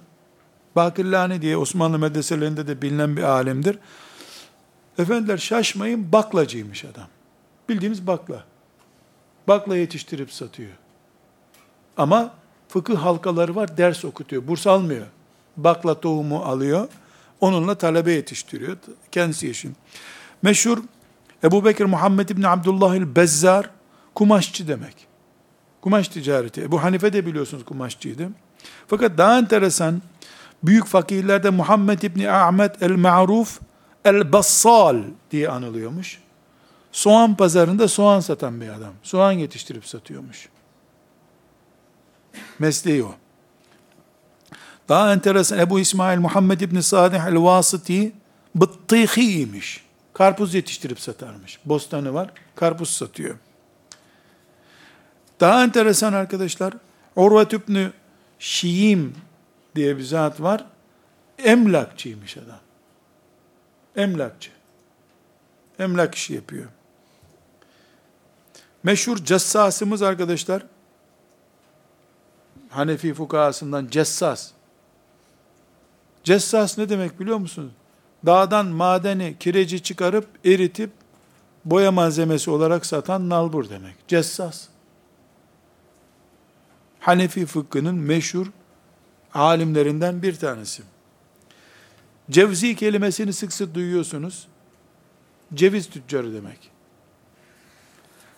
Bakillani 0.76 1.42
diye 1.42 1.56
Osmanlı 1.56 1.98
medreselerinde 1.98 2.66
de 2.66 2.82
bilinen 2.82 3.16
bir 3.16 3.22
alimdir. 3.22 3.78
Efendiler 4.98 5.38
şaşmayın 5.38 6.12
baklacıymış 6.12 6.84
adam. 6.84 7.08
Bildiğiniz 7.68 8.06
bakla. 8.06 8.44
Bakla 9.48 9.76
yetiştirip 9.76 10.32
satıyor. 10.32 10.72
Ama 11.96 12.37
fıkıh 12.68 12.96
halkaları 12.96 13.56
var 13.56 13.76
ders 13.76 14.04
okutuyor. 14.04 14.48
Burs 14.48 14.66
almıyor. 14.66 15.06
Bakla 15.56 16.00
tohumu 16.00 16.38
alıyor. 16.38 16.88
Onunla 17.40 17.74
talebe 17.74 18.12
yetiştiriyor. 18.12 18.76
Kendisi 19.12 19.46
yaşıyor. 19.46 19.74
Meşhur 20.42 20.78
Ebu 21.44 21.64
Bekir 21.64 21.84
Muhammed 21.84 22.28
İbni 22.28 22.48
Abdullah 22.48 22.94
el-Bezzar 22.94 23.70
kumaşçı 24.14 24.68
demek. 24.68 25.06
Kumaş 25.80 26.08
ticareti. 26.08 26.62
Ebu 26.62 26.82
Hanife 26.82 27.12
de 27.12 27.26
biliyorsunuz 27.26 27.64
kumaşçıydı. 27.64 28.28
Fakat 28.86 29.18
daha 29.18 29.38
enteresan 29.38 30.02
büyük 30.62 30.86
fakirlerde 30.86 31.50
Muhammed 31.50 32.02
İbni 32.02 32.30
Ahmet 32.30 32.82
el-Ma'ruf 32.82 33.60
el-Bassal 34.04 35.02
diye 35.30 35.48
anılıyormuş. 35.48 36.18
Soğan 36.92 37.36
pazarında 37.36 37.88
soğan 37.88 38.20
satan 38.20 38.60
bir 38.60 38.68
adam. 38.68 38.92
Soğan 39.02 39.32
yetiştirip 39.32 39.86
satıyormuş. 39.86 40.48
Mesleği 42.58 43.04
o. 43.04 43.14
Daha 44.88 45.12
enteresan 45.12 45.58
Ebu 45.58 45.80
İsmail 45.80 46.18
Muhammed 46.18 46.60
İbni 46.60 46.82
Sadih 46.82 47.20
el-Vasıti 47.20 48.12
bıttîhiymiş. 48.54 49.84
Karpuz 50.12 50.54
yetiştirip 50.54 51.00
satarmış. 51.00 51.58
Bostanı 51.64 52.14
var, 52.14 52.30
karpuz 52.54 52.90
satıyor. 52.90 53.36
Daha 55.40 55.64
enteresan 55.64 56.12
arkadaşlar, 56.12 56.74
Urvet 57.16 57.52
İbni 57.52 57.90
Şiim 58.38 59.14
diye 59.76 59.96
bir 59.96 60.02
zat 60.02 60.40
var. 60.40 60.64
Emlakçıymış 61.38 62.36
adam. 62.36 62.60
Emlakçı. 63.96 64.50
Emlak 65.78 66.14
işi 66.14 66.34
yapıyor. 66.34 66.66
Meşhur 68.82 69.16
cessasımız 69.16 70.02
arkadaşlar, 70.02 70.62
Hanefi 72.68 73.14
fukahasından 73.14 73.88
cessas. 73.90 74.50
Cessas 76.24 76.78
ne 76.78 76.88
demek 76.88 77.20
biliyor 77.20 77.38
musunuz? 77.38 77.72
Dağdan 78.26 78.66
madeni, 78.66 79.36
kireci 79.40 79.82
çıkarıp 79.82 80.28
eritip 80.44 80.90
boya 81.64 81.92
malzemesi 81.92 82.50
olarak 82.50 82.86
satan 82.86 83.28
nalbur 83.28 83.68
demek. 83.68 84.08
Cessas. 84.08 84.68
Hanefi 87.00 87.46
fıkhının 87.46 87.94
meşhur 87.94 88.46
alimlerinden 89.34 90.22
bir 90.22 90.36
tanesi. 90.36 90.82
Cevzi 92.30 92.76
kelimesini 92.76 93.32
sık 93.32 93.52
sık 93.52 93.74
duyuyorsunuz. 93.74 94.48
Ceviz 95.54 95.90
tüccarı 95.90 96.34
demek. 96.34 96.70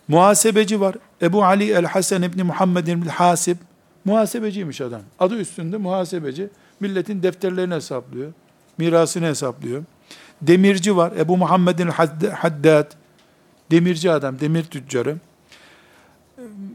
Muhasebeci 0.09 0.81
var. 0.81 0.97
Ebu 1.22 1.45
Ali 1.45 1.70
el-Hasan 1.70 2.22
İbni 2.22 2.43
Muhammed 2.43 2.87
İbni 2.87 3.11
Hasib. 3.11 3.57
Muhasebeciymiş 4.05 4.80
adam. 4.80 5.01
Adı 5.18 5.36
üstünde 5.36 5.76
muhasebeci. 5.76 6.48
Milletin 6.80 7.22
defterlerini 7.22 7.74
hesaplıyor. 7.74 8.32
Mirasını 8.78 9.26
hesaplıyor. 9.26 9.82
Demirci 10.42 10.96
var. 10.96 11.12
Ebu 11.16 11.36
Muhammed'in 11.36 11.88
Haddad. 12.32 12.92
Demirci 13.70 14.11
adam, 14.11 14.40
demir 14.40 14.64
tüccarı. 14.64 15.16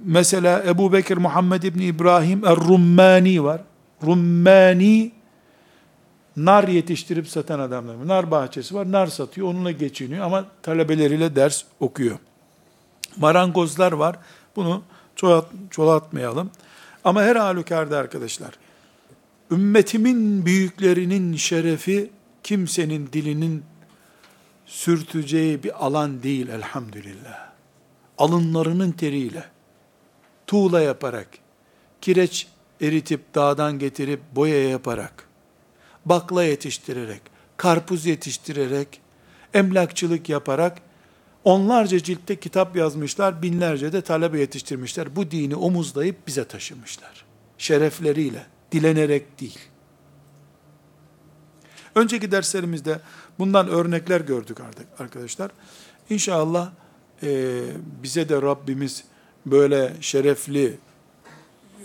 Mesela 0.05 0.63
Ebu 0.67 0.93
Bekir 0.93 1.17
Muhammed 1.17 1.63
İbni 1.63 1.85
İbrahim 1.85 2.45
Er-Rummani 2.45 3.43
var. 3.43 3.61
Rummani 4.03 5.11
nar 6.37 6.67
yetiştirip 6.67 7.27
satan 7.27 7.59
adamlar. 7.59 8.07
Nar 8.07 8.31
bahçesi 8.31 8.75
var, 8.75 8.91
nar 8.91 9.07
satıyor, 9.07 9.47
onunla 9.47 9.71
geçiniyor 9.71 10.25
ama 10.25 10.45
talebeleriyle 10.63 11.35
ders 11.35 11.63
okuyor. 11.79 12.17
Marangozlar 13.17 13.91
var. 13.91 14.15
Bunu 14.55 14.81
çoğalt, 15.15 15.45
çoğaltmayalım. 15.69 16.51
Ama 17.05 17.23
her 17.23 17.35
halükarda 17.35 17.97
arkadaşlar, 17.97 18.53
ümmetimin 19.51 20.45
büyüklerinin 20.45 21.35
şerefi 21.35 22.09
kimsenin 22.43 23.09
dilinin 23.13 23.63
sürteceği 24.65 25.63
bir 25.63 25.85
alan 25.85 26.23
değil 26.23 26.47
elhamdülillah. 26.47 27.49
Alınlarının 28.17 28.91
teriyle, 28.91 29.43
tuğla 30.47 30.81
yaparak, 30.81 31.27
kireç 32.01 32.47
eritip 32.81 33.35
dağdan 33.35 33.79
getirip 33.79 34.19
boya 34.35 34.69
yaparak, 34.69 35.27
bakla 36.05 36.43
yetiştirerek, 36.43 37.21
karpuz 37.57 38.05
yetiştirerek, 38.05 39.01
emlakçılık 39.53 40.29
yaparak, 40.29 40.81
onlarca 41.45 42.03
ciltte 42.03 42.35
kitap 42.39 42.75
yazmışlar, 42.75 43.41
binlerce 43.41 43.93
de 43.93 44.01
talebe 44.01 44.39
yetiştirmişler. 44.39 45.15
Bu 45.15 45.31
dini 45.31 45.55
omuzlayıp 45.55 46.27
bize 46.27 46.45
taşımışlar. 46.45 47.25
Şerefleriyle, 47.57 48.45
dilenerek 48.71 49.41
değil. 49.41 49.59
Önceki 51.95 52.31
derslerimizde 52.31 52.99
bundan 53.39 53.67
örnekler 53.67 54.21
gördük 54.21 54.59
artık 54.59 54.87
arkadaşlar. 54.99 55.51
İnşallah 56.09 56.71
e, 57.23 57.61
bize 58.03 58.29
de 58.29 58.41
Rabbimiz 58.41 59.03
böyle 59.45 59.93
şerefli 60.01 60.77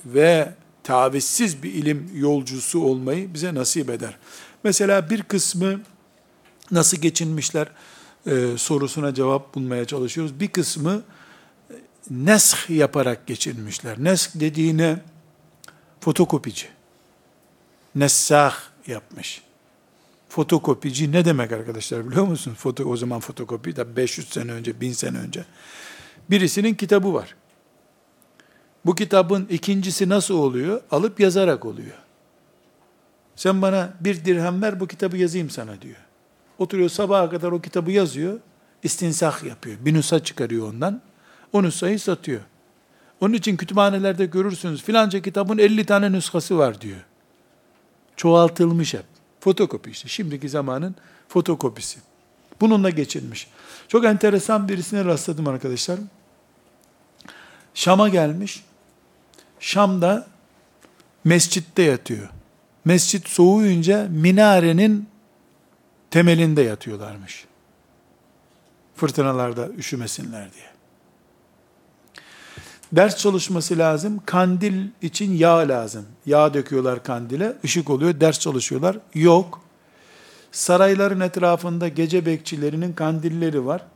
ve 0.07 0.55
tavizsiz 0.83 1.63
bir 1.63 1.75
ilim 1.75 2.11
yolcusu 2.15 2.85
olmayı 2.85 3.35
bize 3.35 3.55
nasip 3.55 3.91
eder. 3.91 4.19
Mesela 4.65 5.11
bir 5.11 5.23
kısmı 5.23 5.81
nasıl 6.71 6.97
geçinmişler 6.97 7.69
e, 8.27 8.59
sorusuna 8.59 9.15
cevap 9.15 9.55
bulmaya 9.55 9.85
çalışıyoruz. 9.85 10.41
Bir 10.41 10.49
kısmı 10.49 11.03
nesh 12.11 12.71
yaparak 12.71 13.27
geçirmişler. 13.27 14.05
Nesk 14.05 14.31
dediğine 14.35 14.99
fotokopici. 16.01 16.67
Nessah 17.95 18.55
yapmış. 18.87 19.43
Fotokopici 20.29 21.13
ne 21.13 21.25
demek 21.25 21.53
arkadaşlar 21.53 22.11
biliyor 22.11 22.25
musun? 22.25 22.55
Foto, 22.55 22.85
o 22.85 22.97
zaman 22.97 23.21
fotokopi 23.21 23.77
da 23.77 23.97
500 23.97 24.29
sene 24.29 24.53
önce, 24.53 24.81
1000 24.81 24.93
sene 24.93 25.19
önce. 25.19 25.45
Birisinin 26.31 26.75
kitabı 26.75 27.15
var. 27.15 27.35
Bu 28.87 28.95
kitabın 28.95 29.47
ikincisi 29.51 30.09
nasıl 30.09 30.35
oluyor? 30.35 30.81
Alıp 30.91 31.21
yazarak 31.21 31.65
oluyor. 31.65 31.97
Sen 33.37 33.63
bana 33.63 33.95
bir 34.01 34.25
dirhem 34.25 34.63
ver 34.63 34.81
bu 34.81 34.87
kitabı 34.87 35.17
yazayım 35.17 35.51
sana 35.51 35.83
diyor. 35.83 35.97
Oturuyor 36.61 36.89
sabaha 36.89 37.31
kadar 37.31 37.53
o 37.53 37.61
kitabı 37.61 37.91
yazıyor. 37.91 38.41
İstinsah 38.83 39.45
yapıyor. 39.45 39.77
Bir 39.81 39.95
nusa 39.95 40.25
çıkarıyor 40.25 40.69
ondan. 40.69 41.01
O 41.53 41.63
nusayı 41.63 42.01
satıyor. 42.01 42.41
Onun 43.21 43.35
için 43.35 43.57
kütüphanelerde 43.57 44.27
görürsünüz 44.27 44.83
filanca 44.83 45.23
kitabın 45.23 45.59
50 45.59 45.85
tane 45.85 46.13
nüshası 46.13 46.59
var 46.59 46.81
diyor. 46.81 47.01
Çoğaltılmış 48.17 48.95
hep. 48.95 49.05
Fotokopi 49.41 49.91
işte. 49.91 50.09
Şimdiki 50.09 50.49
zamanın 50.49 50.95
fotokopisi. 51.29 52.01
Bununla 52.61 52.91
geçilmiş. 52.91 53.49
Çok 53.89 54.05
enteresan 54.05 54.69
birisine 54.69 55.05
rastladım 55.05 55.49
arkadaşlar. 55.49 55.99
Şam'a 57.75 58.09
gelmiş. 58.09 58.65
Şam'da 59.61 60.27
mescitte 61.25 61.83
yatıyor. 61.83 62.29
Mescit 62.85 63.29
soğuyunca 63.29 64.09
minarenin 64.11 65.10
temelinde 66.11 66.63
yatıyorlarmış. 66.63 67.45
Fırtınalarda 68.97 69.69
üşümesinler 69.69 70.53
diye. 70.53 70.71
Ders 72.93 73.17
çalışması 73.17 73.79
lazım. 73.79 74.21
Kandil 74.27 74.89
için 75.03 75.33
yağ 75.33 75.57
lazım. 75.57 76.07
Yağ 76.27 76.55
döküyorlar 76.55 77.03
kandile. 77.03 77.57
ışık 77.65 77.91
oluyor. 77.91 78.21
Ders 78.21 78.41
çalışıyorlar. 78.41 78.99
Yok. 79.15 79.61
Sarayların 80.53 81.21
etrafında 81.21 81.89
gece 81.89 82.27
bekçilerinin 82.27 82.93
kandilleri 82.93 83.67
var. 83.67 83.87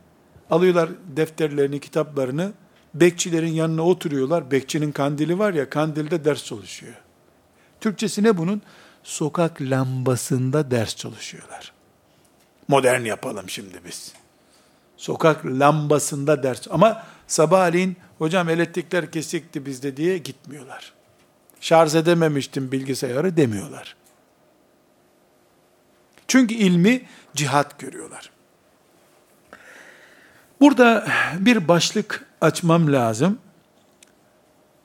Alıyorlar 0.49 0.89
defterlerini, 1.15 1.79
kitaplarını. 1.79 2.53
Bekçilerin 2.93 3.51
yanına 3.51 3.81
oturuyorlar. 3.81 4.51
Bekçinin 4.51 4.91
kandili 4.91 5.39
var 5.39 5.53
ya, 5.53 5.69
kandilde 5.69 6.25
ders 6.25 6.43
çalışıyor. 6.43 6.93
Türkçesi 7.81 8.23
ne 8.23 8.37
bunun? 8.37 8.61
Sokak 9.03 9.61
lambasında 9.61 10.71
ders 10.71 10.95
çalışıyorlar. 10.95 11.74
Modern 12.67 13.01
yapalım 13.01 13.49
şimdi 13.49 13.79
biz. 13.85 14.13
Sokak 14.97 15.45
lambasında 15.45 16.43
ders. 16.43 16.67
Ama 16.69 17.03
sabahleyin 17.27 17.97
hocam 18.17 18.49
elektrikler 18.49 19.11
kesikti 19.11 19.65
bizde 19.65 19.97
diye 19.97 20.17
gitmiyorlar. 20.17 20.93
Şarj 21.61 21.95
edememiştim 21.95 22.71
bilgisayarı 22.71 23.37
demiyorlar. 23.37 23.95
Çünkü 26.27 26.55
ilmi 26.55 27.01
cihat 27.35 27.79
görüyorlar. 27.79 28.31
Burada 30.61 31.07
bir 31.39 31.67
başlık 31.67 32.25
açmam 32.41 32.93
lazım. 32.93 33.39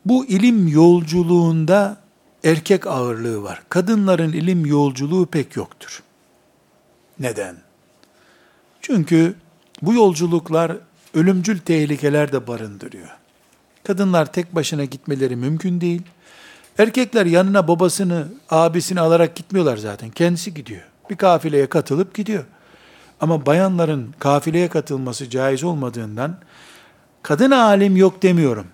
Bu 0.05 0.27
ilim 0.27 0.69
yolculuğunda 0.69 1.97
erkek 2.45 2.87
ağırlığı 2.87 3.43
var. 3.43 3.63
Kadınların 3.69 4.33
ilim 4.33 4.67
yolculuğu 4.67 5.27
pek 5.27 5.57
yoktur. 5.57 6.03
Neden? 7.21 7.70
Çünkü 8.81 9.35
bu 9.83 9.95
yolculuklar 9.95 10.77
ölümcül 11.15 11.59
tehlikeler 11.59 12.33
de 12.33 12.47
barındırıyor. 12.47 13.09
Kadınlar 13.85 14.33
tek 14.33 14.55
başına 14.55 14.85
gitmeleri 14.85 15.37
mümkün 15.37 15.81
değil. 15.81 16.03
Erkekler 16.79 17.27
yanına 17.27 17.69
babasını, 17.69 18.27
abisini 18.51 19.01
alarak 19.01 19.37
gitmiyorlar 19.37 19.77
zaten. 19.77 20.11
Kendisi 20.11 20.55
gidiyor. 20.55 20.83
Bir 21.11 21.17
kafileye 21.17 21.67
katılıp 21.67 22.15
gidiyor. 22.15 22.45
Ama 23.21 23.47
bayanların 23.47 24.15
kafileye 24.19 24.69
katılması 24.69 25.31
caiz 25.31 25.65
olmadığından 25.65 26.39
kadın 27.23 27.51
alim 27.51 27.97
yok 27.97 28.23
demiyorum. 28.23 28.67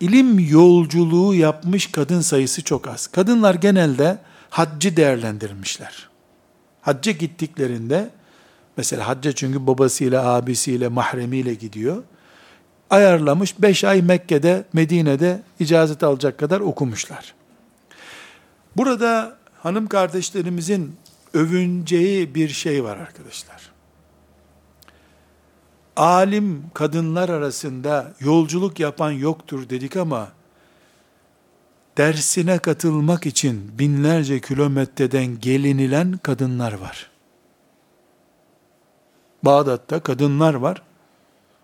İlim 0.00 0.38
yolculuğu 0.38 1.34
yapmış 1.34 1.92
kadın 1.92 2.20
sayısı 2.20 2.64
çok 2.64 2.88
az. 2.88 3.06
Kadınlar 3.06 3.54
genelde 3.54 4.18
haccı 4.50 4.96
değerlendirmişler. 4.96 6.08
Hacca 6.82 7.12
gittiklerinde 7.12 8.10
Mesela 8.78 9.08
hacca 9.08 9.32
çünkü 9.32 9.66
babasıyla, 9.66 10.24
abisiyle, 10.26 10.88
mahremiyle 10.88 11.54
gidiyor. 11.54 12.02
Ayarlamış, 12.90 13.62
beş 13.62 13.84
ay 13.84 14.02
Mekke'de, 14.02 14.64
Medine'de 14.72 15.42
icazet 15.60 16.02
alacak 16.02 16.38
kadar 16.38 16.60
okumuşlar. 16.60 17.34
Burada 18.76 19.36
hanım 19.62 19.86
kardeşlerimizin 19.86 20.96
övüneceği 21.34 22.34
bir 22.34 22.48
şey 22.48 22.84
var 22.84 22.96
arkadaşlar. 22.96 23.70
Alim 25.96 26.64
kadınlar 26.74 27.28
arasında 27.28 28.12
yolculuk 28.20 28.80
yapan 28.80 29.10
yoktur 29.10 29.68
dedik 29.68 29.96
ama 29.96 30.28
dersine 31.96 32.58
katılmak 32.58 33.26
için 33.26 33.78
binlerce 33.78 34.40
kilometreden 34.40 35.40
gelinilen 35.40 36.18
kadınlar 36.22 36.72
var. 36.72 37.17
Bağdat'ta 39.42 40.00
kadınlar 40.00 40.54
var. 40.54 40.82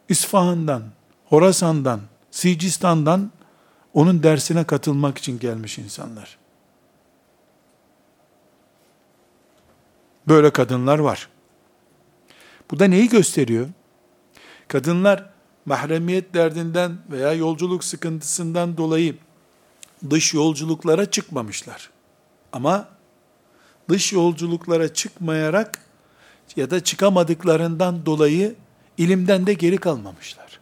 İsfahan'dan, 0.09 0.83
Horasan'dan, 1.25 2.01
Sicistan'dan 2.31 3.31
onun 3.95 4.23
dersine 4.23 4.65
katılmak 4.65 5.19
için 5.19 5.39
gelmiş 5.39 5.79
insanlar. 5.79 6.39
Böyle 10.29 10.51
kadınlar 10.51 10.99
var. 10.99 11.29
Bu 12.71 12.79
da 12.79 12.85
neyi 12.85 13.09
gösteriyor? 13.09 13.69
Kadınlar 14.69 15.31
mahremiyet 15.67 16.35
derdinden 16.35 16.99
veya 17.11 17.33
yolculuk 17.33 17.85
sıkıntısından 17.85 18.77
dolayı 18.77 19.17
dış 20.11 20.35
yolculuklara 20.35 21.11
çıkmamışlar. 21.11 21.91
Ama 22.53 22.89
dış 23.89 24.13
yolculuklara 24.13 24.95
çıkmayarak 24.95 25.79
ya 26.57 26.71
da 26.71 26.85
çıkamadıklarından 26.85 28.07
dolayı 28.07 28.55
ilimden 28.99 29.47
de 29.47 29.55
geri 29.55 29.79
kalmamışlar. 29.79 30.61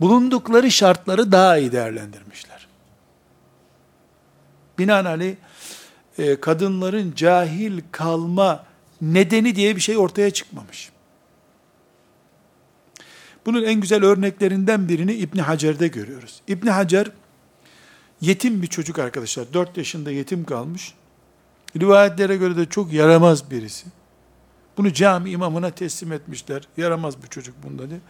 Bulundukları 0.00 0.70
şartları 0.70 1.32
daha 1.32 1.58
iyi 1.58 1.72
değerlendirmişler. 1.72 2.66
Binaenaleyh 4.78 5.34
e, 6.18 6.40
kadınların 6.40 7.12
cahil 7.16 7.80
kalma 7.92 8.64
nedeni 9.02 9.56
diye 9.56 9.76
bir 9.76 9.80
şey 9.80 9.98
ortaya 9.98 10.30
çıkmamış. 10.30 10.90
Bunun 13.46 13.64
en 13.64 13.80
güzel 13.80 14.04
örneklerinden 14.04 14.88
birini 14.88 15.12
İbn 15.14 15.38
Hacer'de 15.38 15.88
görüyoruz. 15.88 16.40
İbn 16.48 16.66
Hacer 16.66 17.10
yetim 18.20 18.62
bir 18.62 18.66
çocuk 18.66 18.98
arkadaşlar. 18.98 19.52
4 19.52 19.76
yaşında 19.76 20.10
yetim 20.10 20.44
kalmış. 20.44 20.94
Rivayetlere 21.80 22.36
göre 22.36 22.56
de 22.56 22.66
çok 22.66 22.92
yaramaz 22.92 23.50
birisi. 23.50 23.86
Bunu 24.76 24.92
cami 24.92 25.30
imamına 25.30 25.70
teslim 25.70 26.12
etmişler. 26.12 26.62
Yaramaz 26.76 27.22
bir 27.22 27.28
çocuk 27.28 27.54
bunda 27.64 27.90
diye. 27.90 28.00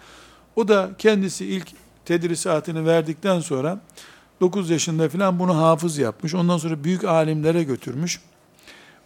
O 0.56 0.68
da 0.68 0.90
kendisi 0.98 1.46
ilk 1.46 1.68
tedrisatını 2.04 2.86
verdikten 2.86 3.40
sonra 3.40 3.80
9 4.40 4.70
yaşında 4.70 5.08
falan 5.08 5.38
bunu 5.38 5.56
hafız 5.56 5.98
yapmış. 5.98 6.34
Ondan 6.34 6.58
sonra 6.58 6.84
büyük 6.84 7.04
alimlere 7.04 7.62
götürmüş. 7.62 8.20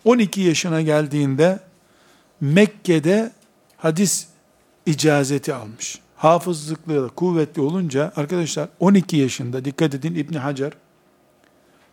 12 0.04 0.40
yaşına 0.40 0.80
geldiğinde 0.82 1.60
Mekke'de 2.40 3.32
hadis 3.76 4.26
icazeti 4.86 5.54
almış. 5.54 5.98
Hafızlıklı 6.16 7.08
kuvvetli 7.08 7.62
olunca 7.62 8.12
arkadaşlar 8.16 8.68
12 8.80 9.16
yaşında 9.16 9.64
dikkat 9.64 9.94
edin 9.94 10.14
İbni 10.14 10.38
Hacer 10.38 10.72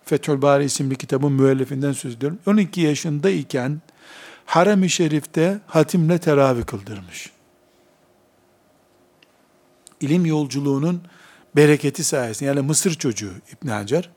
Fethül 0.06 0.42
Bari 0.42 0.64
isimli 0.64 0.96
kitabın 0.96 1.32
müellifinden 1.32 1.92
söz 1.92 2.16
ediyorum. 2.16 2.40
12 2.46 2.82
yaşındayken 2.82 3.82
harem-i 4.46 4.90
şerifte 4.90 5.60
hatimle 5.68 6.18
teravih 6.18 6.66
kıldırmış. 6.66 7.32
İlim 10.02 10.26
yolculuğunun 10.26 11.02
bereketi 11.56 12.04
sayesinde, 12.04 12.50
yani 12.50 12.62
Mısır 12.62 12.94
çocuğu 12.94 13.32
İbn 13.54 13.68
Hacer, 13.68 14.10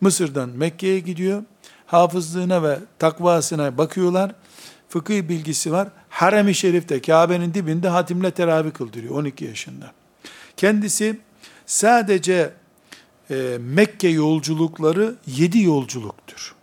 Mısır'dan 0.00 0.48
Mekke'ye 0.48 1.00
gidiyor, 1.00 1.42
hafızlığına 1.86 2.62
ve 2.62 2.78
takvasına 2.98 3.78
bakıyorlar, 3.78 4.34
fıkıh 4.88 5.28
bilgisi 5.28 5.72
var, 5.72 5.88
harem-i 6.08 6.54
şerifte, 6.54 7.02
Kabe'nin 7.02 7.54
dibinde 7.54 7.88
hatimle 7.88 8.30
teravih 8.30 8.72
kıldırıyor 8.72 9.14
12 9.14 9.44
yaşında. 9.44 9.92
Kendisi 10.56 11.20
sadece 11.66 12.52
e, 13.30 13.58
Mekke 13.60 14.08
yolculukları 14.08 15.14
yedi 15.26 15.62
yolculuktur 15.62 16.54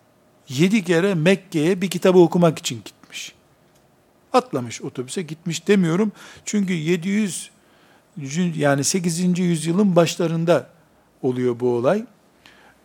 yedi 0.49 0.83
kere 0.83 1.15
Mekke'ye 1.15 1.81
bir 1.81 1.89
kitabı 1.89 2.19
okumak 2.19 2.59
için 2.59 2.81
gitmiş. 2.85 3.35
Atlamış 4.33 4.81
otobüse 4.81 5.21
gitmiş 5.21 5.67
demiyorum. 5.67 6.11
Çünkü 6.45 6.73
700 6.73 7.49
yani 8.55 8.83
8. 8.83 9.39
yüzyılın 9.39 9.95
başlarında 9.95 10.69
oluyor 11.21 11.59
bu 11.59 11.69
olay. 11.69 12.05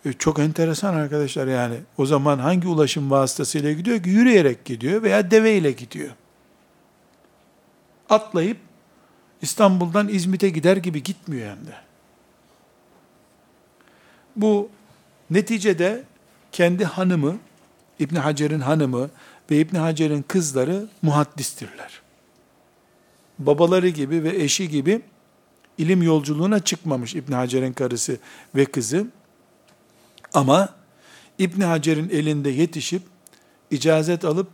E, 0.04 0.12
çok 0.12 0.38
enteresan 0.38 0.94
arkadaşlar 0.94 1.46
yani. 1.46 1.76
O 1.98 2.06
zaman 2.06 2.38
hangi 2.38 2.68
ulaşım 2.68 3.10
vasıtasıyla 3.10 3.72
gidiyor 3.72 4.02
ki? 4.02 4.10
Yürüyerek 4.10 4.64
gidiyor 4.64 5.02
veya 5.02 5.30
deveyle 5.30 5.72
gidiyor. 5.72 6.10
Atlayıp 8.10 8.56
İstanbul'dan 9.42 10.08
İzmit'e 10.08 10.48
gider 10.48 10.76
gibi 10.76 11.02
gitmiyor 11.02 11.50
hem 11.50 11.66
de. 11.66 11.74
Bu 14.36 14.68
neticede 15.30 16.04
kendi 16.52 16.84
hanımı, 16.84 17.36
İbn 17.99 18.16
Hacer'in 18.16 18.61
hanımı 18.61 19.11
ve 19.51 19.57
İbn 19.57 19.76
Hacer'in 19.76 20.22
kızları 20.22 20.88
muhaddistirler. 21.03 22.01
Babaları 23.38 23.88
gibi 23.88 24.22
ve 24.22 24.42
eşi 24.42 24.68
gibi 24.68 25.03
ilim 25.78 26.03
yolculuğuna 26.03 26.61
çıkmamış 26.61 27.14
İbn 27.14 27.32
Hacer'in 27.32 27.72
karısı 27.72 28.18
ve 28.55 28.64
kızı. 28.64 29.07
Ama 30.34 30.68
İbn 31.38 31.61
Hacer'in 31.61 32.09
elinde 32.09 32.51
yetişip 32.51 33.03
icazet 33.70 34.24
alıp 34.24 34.49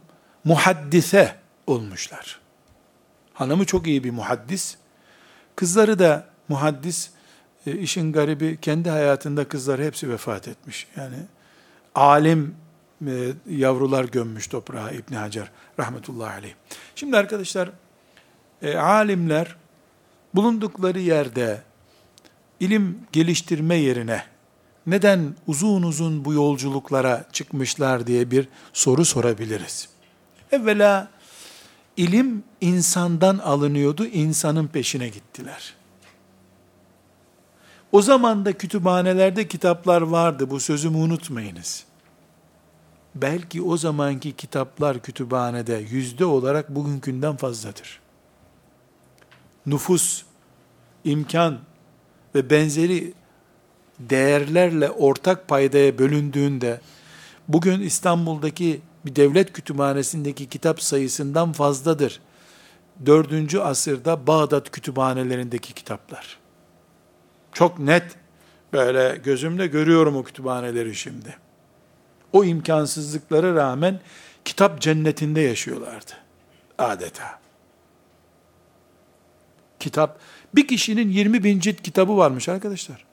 muhaddise 0.44 1.36
olmuşlar. 1.66 2.40
Hanımı 3.34 3.64
çok 3.64 3.86
iyi 3.86 4.04
bir 4.04 4.10
muhaddis. 4.10 4.76
Kızları 5.56 5.98
da 5.98 6.26
muhaddis. 6.48 7.10
E, 7.66 7.78
işin 7.78 8.12
garibi 8.12 8.58
kendi 8.62 8.90
hayatında 8.90 9.48
kızlar 9.48 9.80
hepsi 9.80 10.10
vefat 10.10 10.48
etmiş. 10.48 10.86
Yani 10.96 11.16
alim 11.94 12.56
e, 13.06 13.32
yavrular 13.50 14.04
gömmüş 14.04 14.46
toprağa 14.46 14.90
İbn 14.90 15.14
Hacer 15.14 15.50
rahmetullahi 15.78 16.32
aleyh. 16.32 16.54
Şimdi 16.94 17.16
arkadaşlar 17.16 17.70
e, 18.62 18.76
alimler 18.76 19.56
bulundukları 20.34 21.00
yerde 21.00 21.62
ilim 22.60 22.98
geliştirme 23.12 23.76
yerine 23.76 24.24
neden 24.86 25.34
uzun 25.46 25.82
uzun 25.82 26.24
bu 26.24 26.32
yolculuklara 26.32 27.24
çıkmışlar 27.32 28.06
diye 28.06 28.30
bir 28.30 28.48
soru 28.72 29.04
sorabiliriz. 29.04 29.88
Evvela 30.52 31.08
ilim 31.96 32.44
insandan 32.60 33.38
alınıyordu, 33.38 34.06
insanın 34.06 34.66
peşine 34.66 35.08
gittiler. 35.08 35.74
O 37.92 38.02
zaman 38.02 38.44
da 38.44 38.52
kütüphanelerde 38.52 39.48
kitaplar 39.48 40.02
vardı, 40.02 40.50
bu 40.50 40.60
sözümü 40.60 40.96
unutmayınız. 40.96 41.84
Belki 43.14 43.62
o 43.62 43.76
zamanki 43.76 44.32
kitaplar 44.32 45.02
kütüphanede 45.02 45.84
yüzde 45.90 46.24
olarak 46.24 46.68
bugünkünden 46.68 47.36
fazladır. 47.36 48.00
Nüfus, 49.66 50.24
imkan 51.04 51.58
ve 52.34 52.50
benzeri 52.50 53.12
değerlerle 53.98 54.90
ortak 54.90 55.48
paydaya 55.48 55.98
bölündüğünde, 55.98 56.80
bugün 57.48 57.80
İstanbul'daki 57.80 58.80
bir 59.06 59.16
devlet 59.16 59.52
kütüphanesindeki 59.52 60.48
kitap 60.48 60.82
sayısından 60.82 61.52
fazladır. 61.52 62.20
Dördüncü 63.06 63.58
asırda 63.58 64.26
Bağdat 64.26 64.70
kütüphanelerindeki 64.70 65.74
kitaplar. 65.74 66.38
Çok 67.52 67.78
net, 67.78 68.04
böyle 68.72 69.20
gözümle 69.24 69.66
görüyorum 69.66 70.16
o 70.16 70.22
kütüphaneleri 70.22 70.94
şimdi. 70.94 71.36
O 72.32 72.44
imkansızlıklara 72.44 73.54
rağmen 73.54 74.00
kitap 74.44 74.80
cennetinde 74.80 75.40
yaşıyorlardı. 75.40 76.12
Adeta. 76.78 77.40
Kitap, 79.80 80.18
bir 80.54 80.68
kişinin 80.68 81.08
20 81.08 81.44
bin 81.44 81.60
cilt 81.60 81.82
kitabı 81.82 82.16
varmış 82.16 82.48
arkadaşlar. 82.48 83.04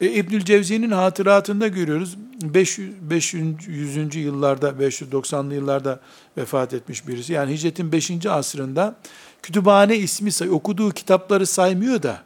E, 0.00 0.10
İbnül 0.10 0.44
Cevzi'nin 0.44 0.90
hatıratında 0.90 1.68
görüyoruz. 1.68 2.16
500, 2.42 3.10
500. 3.10 4.16
yıllarda, 4.16 4.68
590'lı 4.68 5.54
yıllarda 5.54 6.00
vefat 6.36 6.74
etmiş 6.74 7.08
birisi. 7.08 7.32
Yani 7.32 7.52
hicretin 7.52 7.92
5. 7.92 8.26
asrında 8.26 8.96
kütüphane 9.42 9.96
ismi 9.96 10.32
say, 10.32 10.50
okuduğu 10.50 10.90
kitapları 10.90 11.46
saymıyor 11.46 12.02
da 12.02 12.22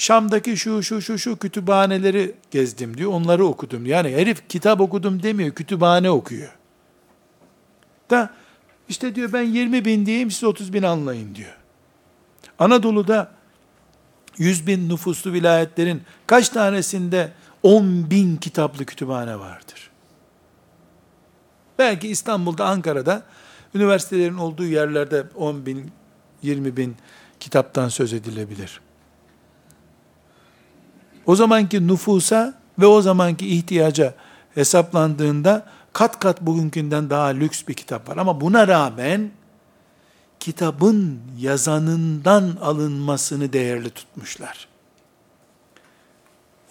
Şam'daki 0.00 0.56
şu 0.56 0.82
şu 0.82 1.02
şu 1.02 1.18
şu 1.18 1.36
kütüphaneleri 1.36 2.34
gezdim 2.50 2.96
diyor. 2.96 3.12
Onları 3.12 3.46
okudum. 3.46 3.86
Yani 3.86 4.12
herif 4.12 4.48
kitap 4.48 4.80
okudum 4.80 5.22
demiyor. 5.22 5.54
Kütüphane 5.54 6.10
okuyor. 6.10 6.58
Da 8.10 8.34
işte 8.88 9.14
diyor 9.14 9.32
ben 9.32 9.42
20 9.42 9.84
bin 9.84 10.06
diyeyim 10.06 10.30
siz 10.30 10.44
30 10.44 10.72
bin 10.72 10.82
anlayın 10.82 11.34
diyor. 11.34 11.56
Anadolu'da 12.58 13.32
100 14.38 14.66
bin 14.66 14.88
nüfuslu 14.88 15.32
vilayetlerin 15.32 16.02
kaç 16.26 16.48
tanesinde 16.48 17.32
10 17.62 18.10
bin 18.10 18.36
kitaplı 18.36 18.84
kütüphane 18.84 19.38
vardır? 19.38 19.90
Belki 21.78 22.08
İstanbul'da, 22.08 22.64
Ankara'da, 22.64 23.22
üniversitelerin 23.74 24.36
olduğu 24.36 24.66
yerlerde 24.66 25.24
10 25.34 25.66
bin, 25.66 25.90
20 26.42 26.76
bin 26.76 26.96
kitaptan 27.40 27.88
söz 27.88 28.12
edilebilir. 28.12 28.80
O 31.26 31.36
zamanki 31.36 31.86
nüfusa 31.86 32.54
ve 32.78 32.86
o 32.86 33.02
zamanki 33.02 33.48
ihtiyaca 33.48 34.14
hesaplandığında 34.54 35.66
kat 35.92 36.18
kat 36.18 36.40
bugünkünden 36.40 37.10
daha 37.10 37.26
lüks 37.26 37.62
bir 37.68 37.74
kitap 37.74 38.08
var. 38.08 38.16
Ama 38.16 38.40
buna 38.40 38.68
rağmen 38.68 39.30
kitabın 40.40 41.20
yazanından 41.38 42.56
alınmasını 42.60 43.52
değerli 43.52 43.90
tutmuşlar. 43.90 44.68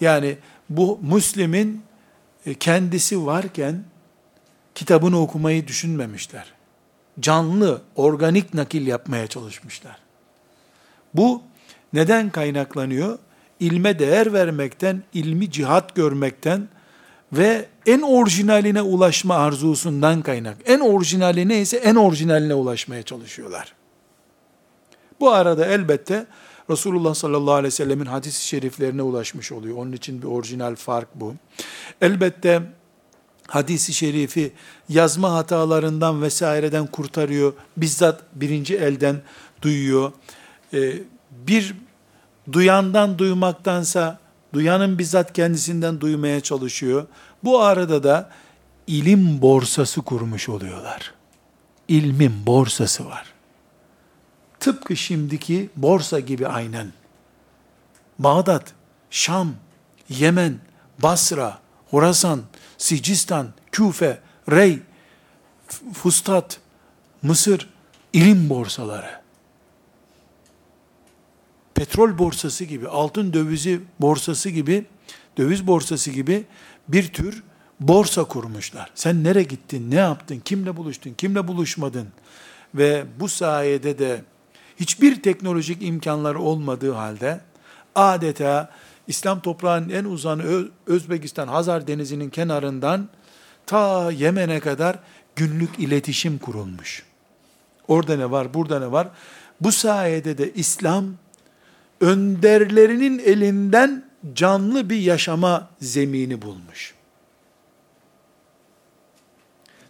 Yani 0.02 0.38
bu 0.70 1.00
Müslim'in 1.02 1.84
e, 2.46 2.54
kendisi 2.54 3.26
varken 3.26 3.84
kitabını 4.76 5.22
okumayı 5.22 5.68
düşünmemişler. 5.68 6.54
Canlı, 7.20 7.82
organik 7.96 8.54
nakil 8.54 8.88
yapmaya 8.88 9.28
çalışmışlar. 9.28 9.98
Bu 11.14 11.42
neden 11.94 12.30
kaynaklanıyor? 12.30 13.20
İlme 13.60 14.00
değer 14.00 14.34
vermekten, 14.34 15.04
ilmi 15.14 15.52
cihat 15.52 15.96
görmekten, 15.96 16.68
ve 17.34 17.66
en 17.86 18.02
orijinaline 18.02 18.82
ulaşma 18.82 19.36
arzusundan 19.36 20.22
kaynak. 20.22 20.58
En 20.66 20.80
orijinali 20.80 21.48
neyse 21.48 21.78
en 21.78 21.96
orijinaline 21.96 22.54
ulaşmaya 22.54 23.04
çalışıyorlar. 23.04 23.74
Bu 25.20 25.32
arada 25.32 25.66
elbette 25.66 26.26
Resulullah 26.70 27.14
sallallahu 27.14 27.54
aleyhi 27.54 27.66
ve 27.66 27.76
sellemin 27.76 28.06
hadis-i 28.06 28.48
şeriflerine 28.48 29.02
ulaşmış 29.02 29.52
oluyor. 29.52 29.78
Onun 29.78 29.92
için 29.92 30.22
bir 30.22 30.28
orijinal 30.28 30.76
fark 30.76 31.08
bu. 31.16 31.34
Elbette 32.02 32.62
hadisi 33.48 33.94
şerifi 33.94 34.52
yazma 34.90 35.34
hatalarından 35.34 36.22
vesaireden 36.22 36.88
kurtarıyor. 36.88 37.54
Bizzat 37.78 38.22
birinci 38.36 38.78
elden 38.78 39.22
duyuyor. 39.62 40.12
Ee, 40.74 40.94
bir 41.32 41.76
duyandan 42.52 43.20
duymaktansa 43.20 44.20
duyanın 44.54 45.00
bizzat 45.00 45.34
kendisinden 45.34 46.02
duymaya 46.02 46.42
çalışıyor. 46.42 47.08
Bu 47.44 47.62
arada 47.62 48.04
da 48.04 48.30
ilim 48.88 49.42
borsası 49.42 50.02
kurmuş 50.02 50.50
oluyorlar. 50.50 51.14
İlmin 51.88 52.46
borsası 52.46 53.06
var. 53.06 53.26
Tıpkı 54.60 54.96
şimdiki 54.96 55.70
borsa 55.76 56.20
gibi 56.20 56.48
aynen. 56.48 56.94
Bağdat, 58.20 58.74
Şam, 59.10 59.56
Yemen, 60.10 60.58
Basra, 61.00 61.60
Horasan, 61.90 62.42
Sicistan, 62.78 63.48
Küfe, 63.72 64.20
Rey, 64.52 64.80
Fustat, 65.94 66.60
Mısır, 67.22 67.70
ilim 68.14 68.50
borsaları 68.50 69.19
petrol 71.80 72.18
borsası 72.18 72.66
gibi, 72.66 72.88
altın 72.88 73.34
dövizi 73.34 73.82
borsası 74.00 74.50
gibi, 74.50 74.86
döviz 75.38 75.68
borsası 75.68 76.12
gibi 76.12 76.46
bir 76.88 77.08
tür 77.08 77.44
borsa 77.80 78.24
kurmuşlar. 78.24 78.92
Sen 78.96 79.24
nereye 79.24 79.44
gittin, 79.44 79.92
ne 79.92 79.96
yaptın, 79.96 80.40
kimle 80.46 80.78
buluştun, 80.78 81.14
kimle 81.14 81.48
buluşmadın? 81.48 82.08
Ve 82.76 83.06
bu 83.20 83.30
sayede 83.30 84.00
de 84.00 84.22
hiçbir 84.80 85.22
teknolojik 85.22 85.84
imkanlar 85.84 86.36
olmadığı 86.36 86.92
halde 86.92 87.42
adeta 87.96 88.70
İslam 89.08 89.42
toprağının 89.42 89.90
en 89.90 90.06
uzanı 90.06 90.68
Özbekistan 90.88 91.48
Hazar 91.48 91.88
Denizi'nin 91.88 92.30
kenarından 92.30 93.10
ta 93.66 94.12
Yemen'e 94.12 94.60
kadar 94.60 95.00
günlük 95.36 95.80
iletişim 95.80 96.38
kurulmuş. 96.38 97.04
Orada 97.88 98.18
ne 98.18 98.32
var, 98.32 98.54
burada 98.54 98.80
ne 98.80 98.92
var? 98.92 99.08
Bu 99.62 99.72
sayede 99.72 100.38
de 100.38 100.54
İslam 100.54 101.06
önderlerinin 102.02 103.20
elinden 103.20 104.10
canlı 104.34 104.90
bir 104.90 105.00
yaşama 105.00 105.70
zemini 105.82 106.42
bulmuş. 106.42 106.94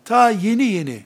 Ta 0.05 0.29
yeni 0.29 0.63
yeni 0.63 1.03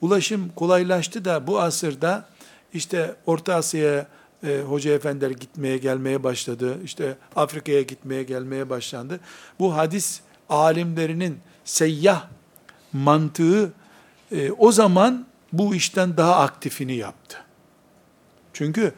ulaşım 0.00 0.52
kolaylaştı 0.56 1.24
da 1.24 1.46
bu 1.46 1.60
asırda 1.60 2.28
işte 2.74 3.16
Orta 3.26 3.54
Asya'ya 3.54 4.06
e, 4.44 4.60
hoca 4.60 4.92
efendiler 4.92 5.30
gitmeye 5.30 5.78
gelmeye 5.78 6.24
başladı. 6.24 6.78
İşte 6.84 7.16
Afrika'ya 7.36 7.82
gitmeye 7.82 8.22
gelmeye 8.22 8.70
başlandı. 8.70 9.20
Bu 9.58 9.76
hadis 9.76 10.20
alimlerinin 10.48 11.38
seyyah 11.64 12.26
mantığı 12.92 13.72
e, 14.32 14.50
o 14.50 14.72
zaman 14.72 15.26
bu 15.52 15.74
işten 15.74 16.16
daha 16.16 16.36
aktifini 16.36 16.96
yaptı. 16.96 17.38
Çünkü 18.52 18.92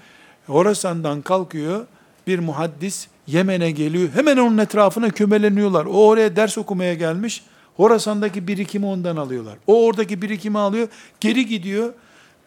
Horasan'dan 0.48 1.22
kalkıyor 1.22 1.86
bir 2.26 2.38
muhaddis 2.38 3.08
Yemen'e 3.26 3.70
geliyor. 3.70 4.08
Hemen 4.14 4.36
onun 4.36 4.58
etrafına 4.58 5.10
kümeleniyorlar. 5.10 5.86
O 5.86 6.08
oraya 6.08 6.36
ders 6.36 6.58
okumaya 6.58 6.94
gelmiş. 6.94 7.42
Horasan'daki 7.76 8.48
birikimi 8.48 8.86
ondan 8.86 9.16
alıyorlar. 9.16 9.56
O 9.66 9.84
oradaki 9.84 10.22
birikimi 10.22 10.58
alıyor. 10.58 10.88
Geri 11.20 11.46
gidiyor. 11.46 11.92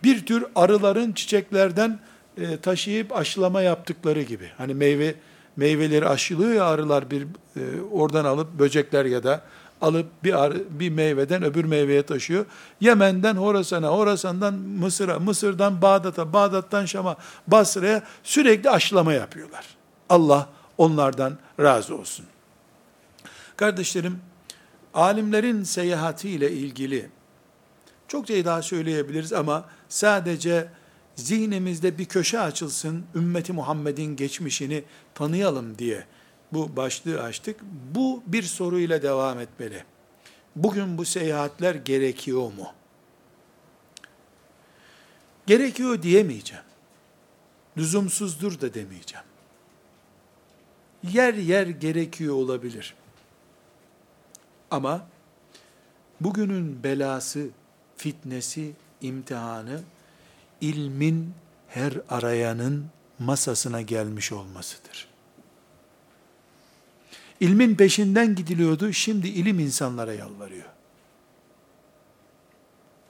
Bir 0.04 0.26
tür 0.26 0.46
arıların 0.56 1.12
çiçeklerden 1.12 2.00
e, 2.38 2.58
taşıyıp 2.58 3.16
aşılama 3.16 3.62
yaptıkları 3.62 4.22
gibi. 4.22 4.50
Hani 4.58 4.74
meyve 4.74 5.16
meyveleri 5.56 6.08
aşılıyor 6.08 6.54
ya 6.54 6.66
arılar 6.66 7.12
bir 7.12 7.22
e, 7.56 7.62
oradan 7.92 8.26
alıp 8.26 8.60
böcekler 8.60 9.06
ya 9.06 9.24
da 9.24 9.42
alıp 9.82 10.24
bir 10.24 10.44
arı, 10.44 10.64
bir 10.80 10.90
meyveden 10.90 11.44
öbür 11.44 11.66
meyveye 11.66 12.04
taşıyor. 12.04 12.46
Yemen'den 12.82 13.36
Horasan'a, 13.36 13.88
Horasan'dan 13.88 14.54
Mısır'a, 14.54 15.20
Mısır'dan 15.20 15.82
Bağdat'a, 15.82 16.34
Bağdat'tan 16.34 16.86
Şam'a, 16.86 17.18
Basra'ya 17.48 18.04
sürekli 18.24 18.70
aşılama 18.70 19.14
yapıyorlar. 19.14 19.66
Allah 20.10 20.50
onlardan 20.78 21.38
razı 21.60 21.98
olsun. 21.98 22.26
Kardeşlerim, 23.58 24.20
alimlerin 24.94 25.64
seyahatiyle 25.64 26.52
ilgili 26.52 27.10
çok 28.08 28.28
şey 28.28 28.46
daha 28.46 28.62
söyleyebiliriz 28.62 29.34
ama 29.34 29.66
sadece 29.90 30.68
zihnimizde 31.16 31.98
bir 31.98 32.06
köşe 32.06 32.40
açılsın, 32.40 33.04
ümmeti 33.16 33.54
Muhammed'in 33.54 34.16
geçmişini 34.16 34.84
tanıyalım 35.16 35.78
diye 35.78 36.06
bu 36.54 36.76
başlığı 36.76 37.24
açtık. 37.24 37.60
Bu 37.96 38.24
bir 38.28 38.44
soruyla 38.44 39.02
devam 39.02 39.40
etmeli. 39.40 39.84
Bugün 40.56 40.98
bu 40.98 41.06
seyahatler 41.06 41.76
gerekiyor 41.76 42.42
mu? 42.42 42.68
Gerekiyor 45.48 46.02
diyemeyeceğim. 46.02 46.64
Lüzumsuzdur 47.78 48.62
da 48.62 48.74
demeyeceğim. 48.74 49.26
Yer 51.04 51.34
yer 51.34 51.68
gerekiyor 51.68 52.36
olabilir. 52.36 52.96
Ama 54.72 55.08
bugünün 56.22 56.84
belası, 56.84 57.50
fitnesi, 57.98 58.72
imtihanı 59.02 59.82
ilmin 60.62 61.34
her 61.68 61.94
arayanın 62.10 62.86
masasına 63.20 63.82
gelmiş 63.82 64.32
olmasıdır. 64.32 65.11
İlmin 67.42 67.76
peşinden 67.76 68.36
gidiliyordu, 68.36 68.94
şimdi 68.94 69.28
ilim 69.28 69.60
insanlara 69.60 70.14
yalvarıyor. 70.14 70.66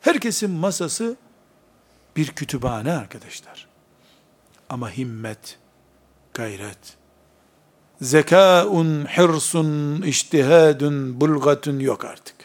Herkesin 0.01 0.51
masası 0.51 1.15
bir 2.15 2.27
kütüphane 2.27 2.93
arkadaşlar. 2.93 3.67
Ama 4.69 4.91
himmet, 4.91 5.59
gayret, 6.33 6.97
zekaun, 8.01 9.05
hırsun, 9.05 10.01
iştihadun, 10.01 11.21
bulgatun 11.21 11.79
yok 11.79 12.05
artık. 12.05 12.35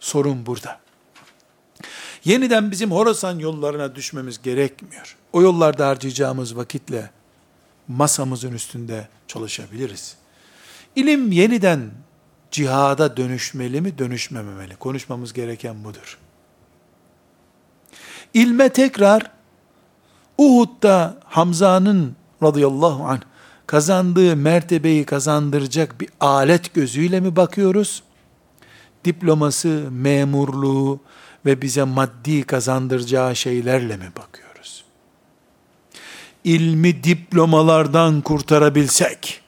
Sorun 0.00 0.46
burada. 0.46 0.80
Yeniden 2.24 2.70
bizim 2.70 2.90
Horasan 2.90 3.38
yollarına 3.38 3.94
düşmemiz 3.94 4.42
gerekmiyor. 4.42 5.16
O 5.32 5.42
yollarda 5.42 5.88
harcayacağımız 5.88 6.56
vakitle 6.56 7.10
masamızın 7.88 8.52
üstünde 8.52 9.08
çalışabiliriz. 9.28 10.16
İlim 10.96 11.32
yeniden 11.32 11.90
cihada 12.50 13.16
dönüşmeli 13.16 13.80
mi, 13.80 13.98
dönüşmemeli? 13.98 14.76
Konuşmamız 14.76 15.32
gereken 15.32 15.84
budur. 15.84 16.18
İlme 18.34 18.68
tekrar 18.68 19.30
Uhud'da 20.38 21.16
Hamza'nın 21.24 22.16
radıyallahu 22.42 23.04
anh 23.04 23.20
kazandığı 23.66 24.36
mertebeyi 24.36 25.04
kazandıracak 25.04 26.00
bir 26.00 26.08
alet 26.20 26.74
gözüyle 26.74 27.20
mi 27.20 27.36
bakıyoruz? 27.36 28.02
Diploması, 29.04 29.88
memurluğu 29.90 31.00
ve 31.46 31.62
bize 31.62 31.84
maddi 31.84 32.42
kazandıracağı 32.42 33.36
şeylerle 33.36 33.96
mi 33.96 34.12
bakıyoruz? 34.16 34.43
İlmi 36.44 37.04
diplomalardan 37.04 38.20
kurtarabilsek, 38.20 39.42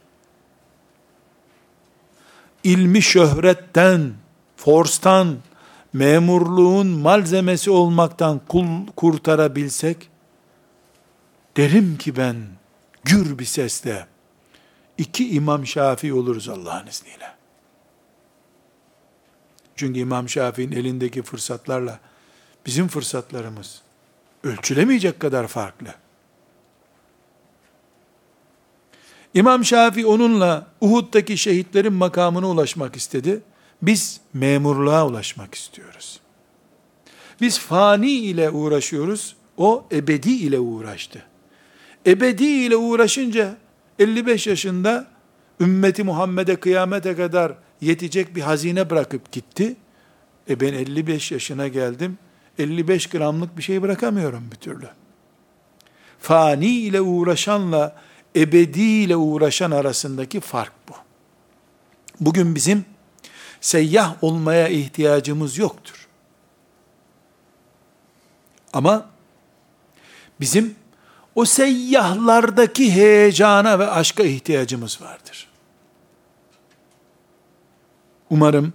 ilmi 2.64 3.02
şöhretten, 3.02 4.12
forstan, 4.56 5.36
memurluğun 5.92 6.86
malzemesi 6.86 7.70
olmaktan 7.70 8.40
kul 8.48 8.86
kurtarabilsek, 8.96 10.08
derim 11.56 11.98
ki 11.98 12.16
ben, 12.16 12.36
gür 13.04 13.38
bir 13.38 13.44
sesle, 13.44 14.06
iki 14.98 15.30
İmam 15.30 15.66
Şafii 15.66 16.12
oluruz 16.12 16.48
Allah'ın 16.48 16.86
izniyle. 16.86 17.34
Çünkü 19.76 20.00
İmam 20.00 20.28
Şafii'nin 20.28 20.76
elindeki 20.76 21.22
fırsatlarla 21.22 22.00
bizim 22.66 22.88
fırsatlarımız 22.88 23.82
ölçülemeyecek 24.44 25.20
kadar 25.20 25.46
farklı. 25.46 25.94
İmam 29.34 29.64
Şafii 29.64 30.06
onunla 30.06 30.66
Uhud'daki 30.80 31.38
şehitlerin 31.38 31.92
makamına 31.92 32.48
ulaşmak 32.48 32.96
istedi. 32.96 33.40
Biz 33.82 34.20
memurluğa 34.34 35.06
ulaşmak 35.06 35.54
istiyoruz. 35.54 36.20
Biz 37.40 37.58
fani 37.58 38.10
ile 38.10 38.50
uğraşıyoruz. 38.50 39.36
O 39.56 39.84
ebedi 39.92 40.30
ile 40.30 40.58
uğraştı. 40.58 41.22
Ebedi 42.06 42.44
ile 42.44 42.76
uğraşınca 42.76 43.56
55 43.98 44.46
yaşında 44.46 45.06
ümmeti 45.60 46.04
Muhammed'e 46.04 46.56
kıyamete 46.56 47.16
kadar 47.16 47.52
yetecek 47.80 48.36
bir 48.36 48.40
hazine 48.40 48.90
bırakıp 48.90 49.32
gitti. 49.32 49.76
E 50.50 50.60
ben 50.60 50.72
55 50.72 51.32
yaşına 51.32 51.68
geldim. 51.68 52.18
55 52.58 53.06
gramlık 53.06 53.58
bir 53.58 53.62
şey 53.62 53.82
bırakamıyorum 53.82 54.48
bir 54.52 54.56
türlü. 54.56 54.88
Fani 56.18 56.66
ile 56.66 57.00
uğraşanla 57.00 57.96
ebedi 58.36 58.82
ile 58.82 59.16
uğraşan 59.16 59.70
arasındaki 59.70 60.40
fark 60.40 60.72
bu. 60.88 60.92
Bugün 62.20 62.54
bizim 62.54 62.84
seyyah 63.60 64.24
olmaya 64.24 64.68
ihtiyacımız 64.68 65.58
yoktur. 65.58 66.08
Ama 68.72 69.08
bizim 70.40 70.74
o 71.34 71.44
seyyahlardaki 71.44 72.94
heyecana 72.94 73.78
ve 73.78 73.90
aşka 73.90 74.22
ihtiyacımız 74.22 75.02
vardır. 75.02 75.48
Umarım 78.30 78.72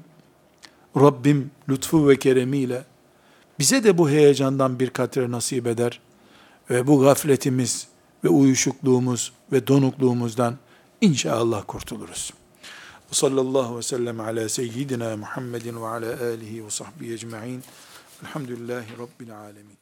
Rabbim 0.96 1.52
lütfu 1.70 2.10
ve 2.10 2.20
keremiyle 2.20 2.84
bize 3.60 3.84
de 3.84 3.98
bu 3.98 4.10
heyecandan 4.10 4.80
bir 4.80 4.90
katre 4.90 5.32
nasip 5.32 5.68
eder 5.68 6.00
ve 6.70 6.88
bu 6.88 7.00
gafletimiz 7.00 7.88
ve 8.24 8.30
uyuşukluğumuz 8.30 9.34
ve 9.52 9.68
donukluğumuzdan 9.68 10.58
inşallah 11.02 11.64
kurtuluruz. 11.68 12.34
Sallallahu 13.12 13.78
ve 13.78 13.82
sellem 13.82 14.20
ala 14.20 14.50
seyyidina 14.50 15.18
Muhammedin 15.18 15.82
ve 15.82 15.88
ala 15.88 16.24
alihi 16.24 16.66
ve 16.66 16.70
sahbihi 16.70 17.14
ecma'in. 17.14 17.64
Elhamdülillahi 18.24 18.98
Rabbil 18.98 19.38
alemin. 19.38 19.81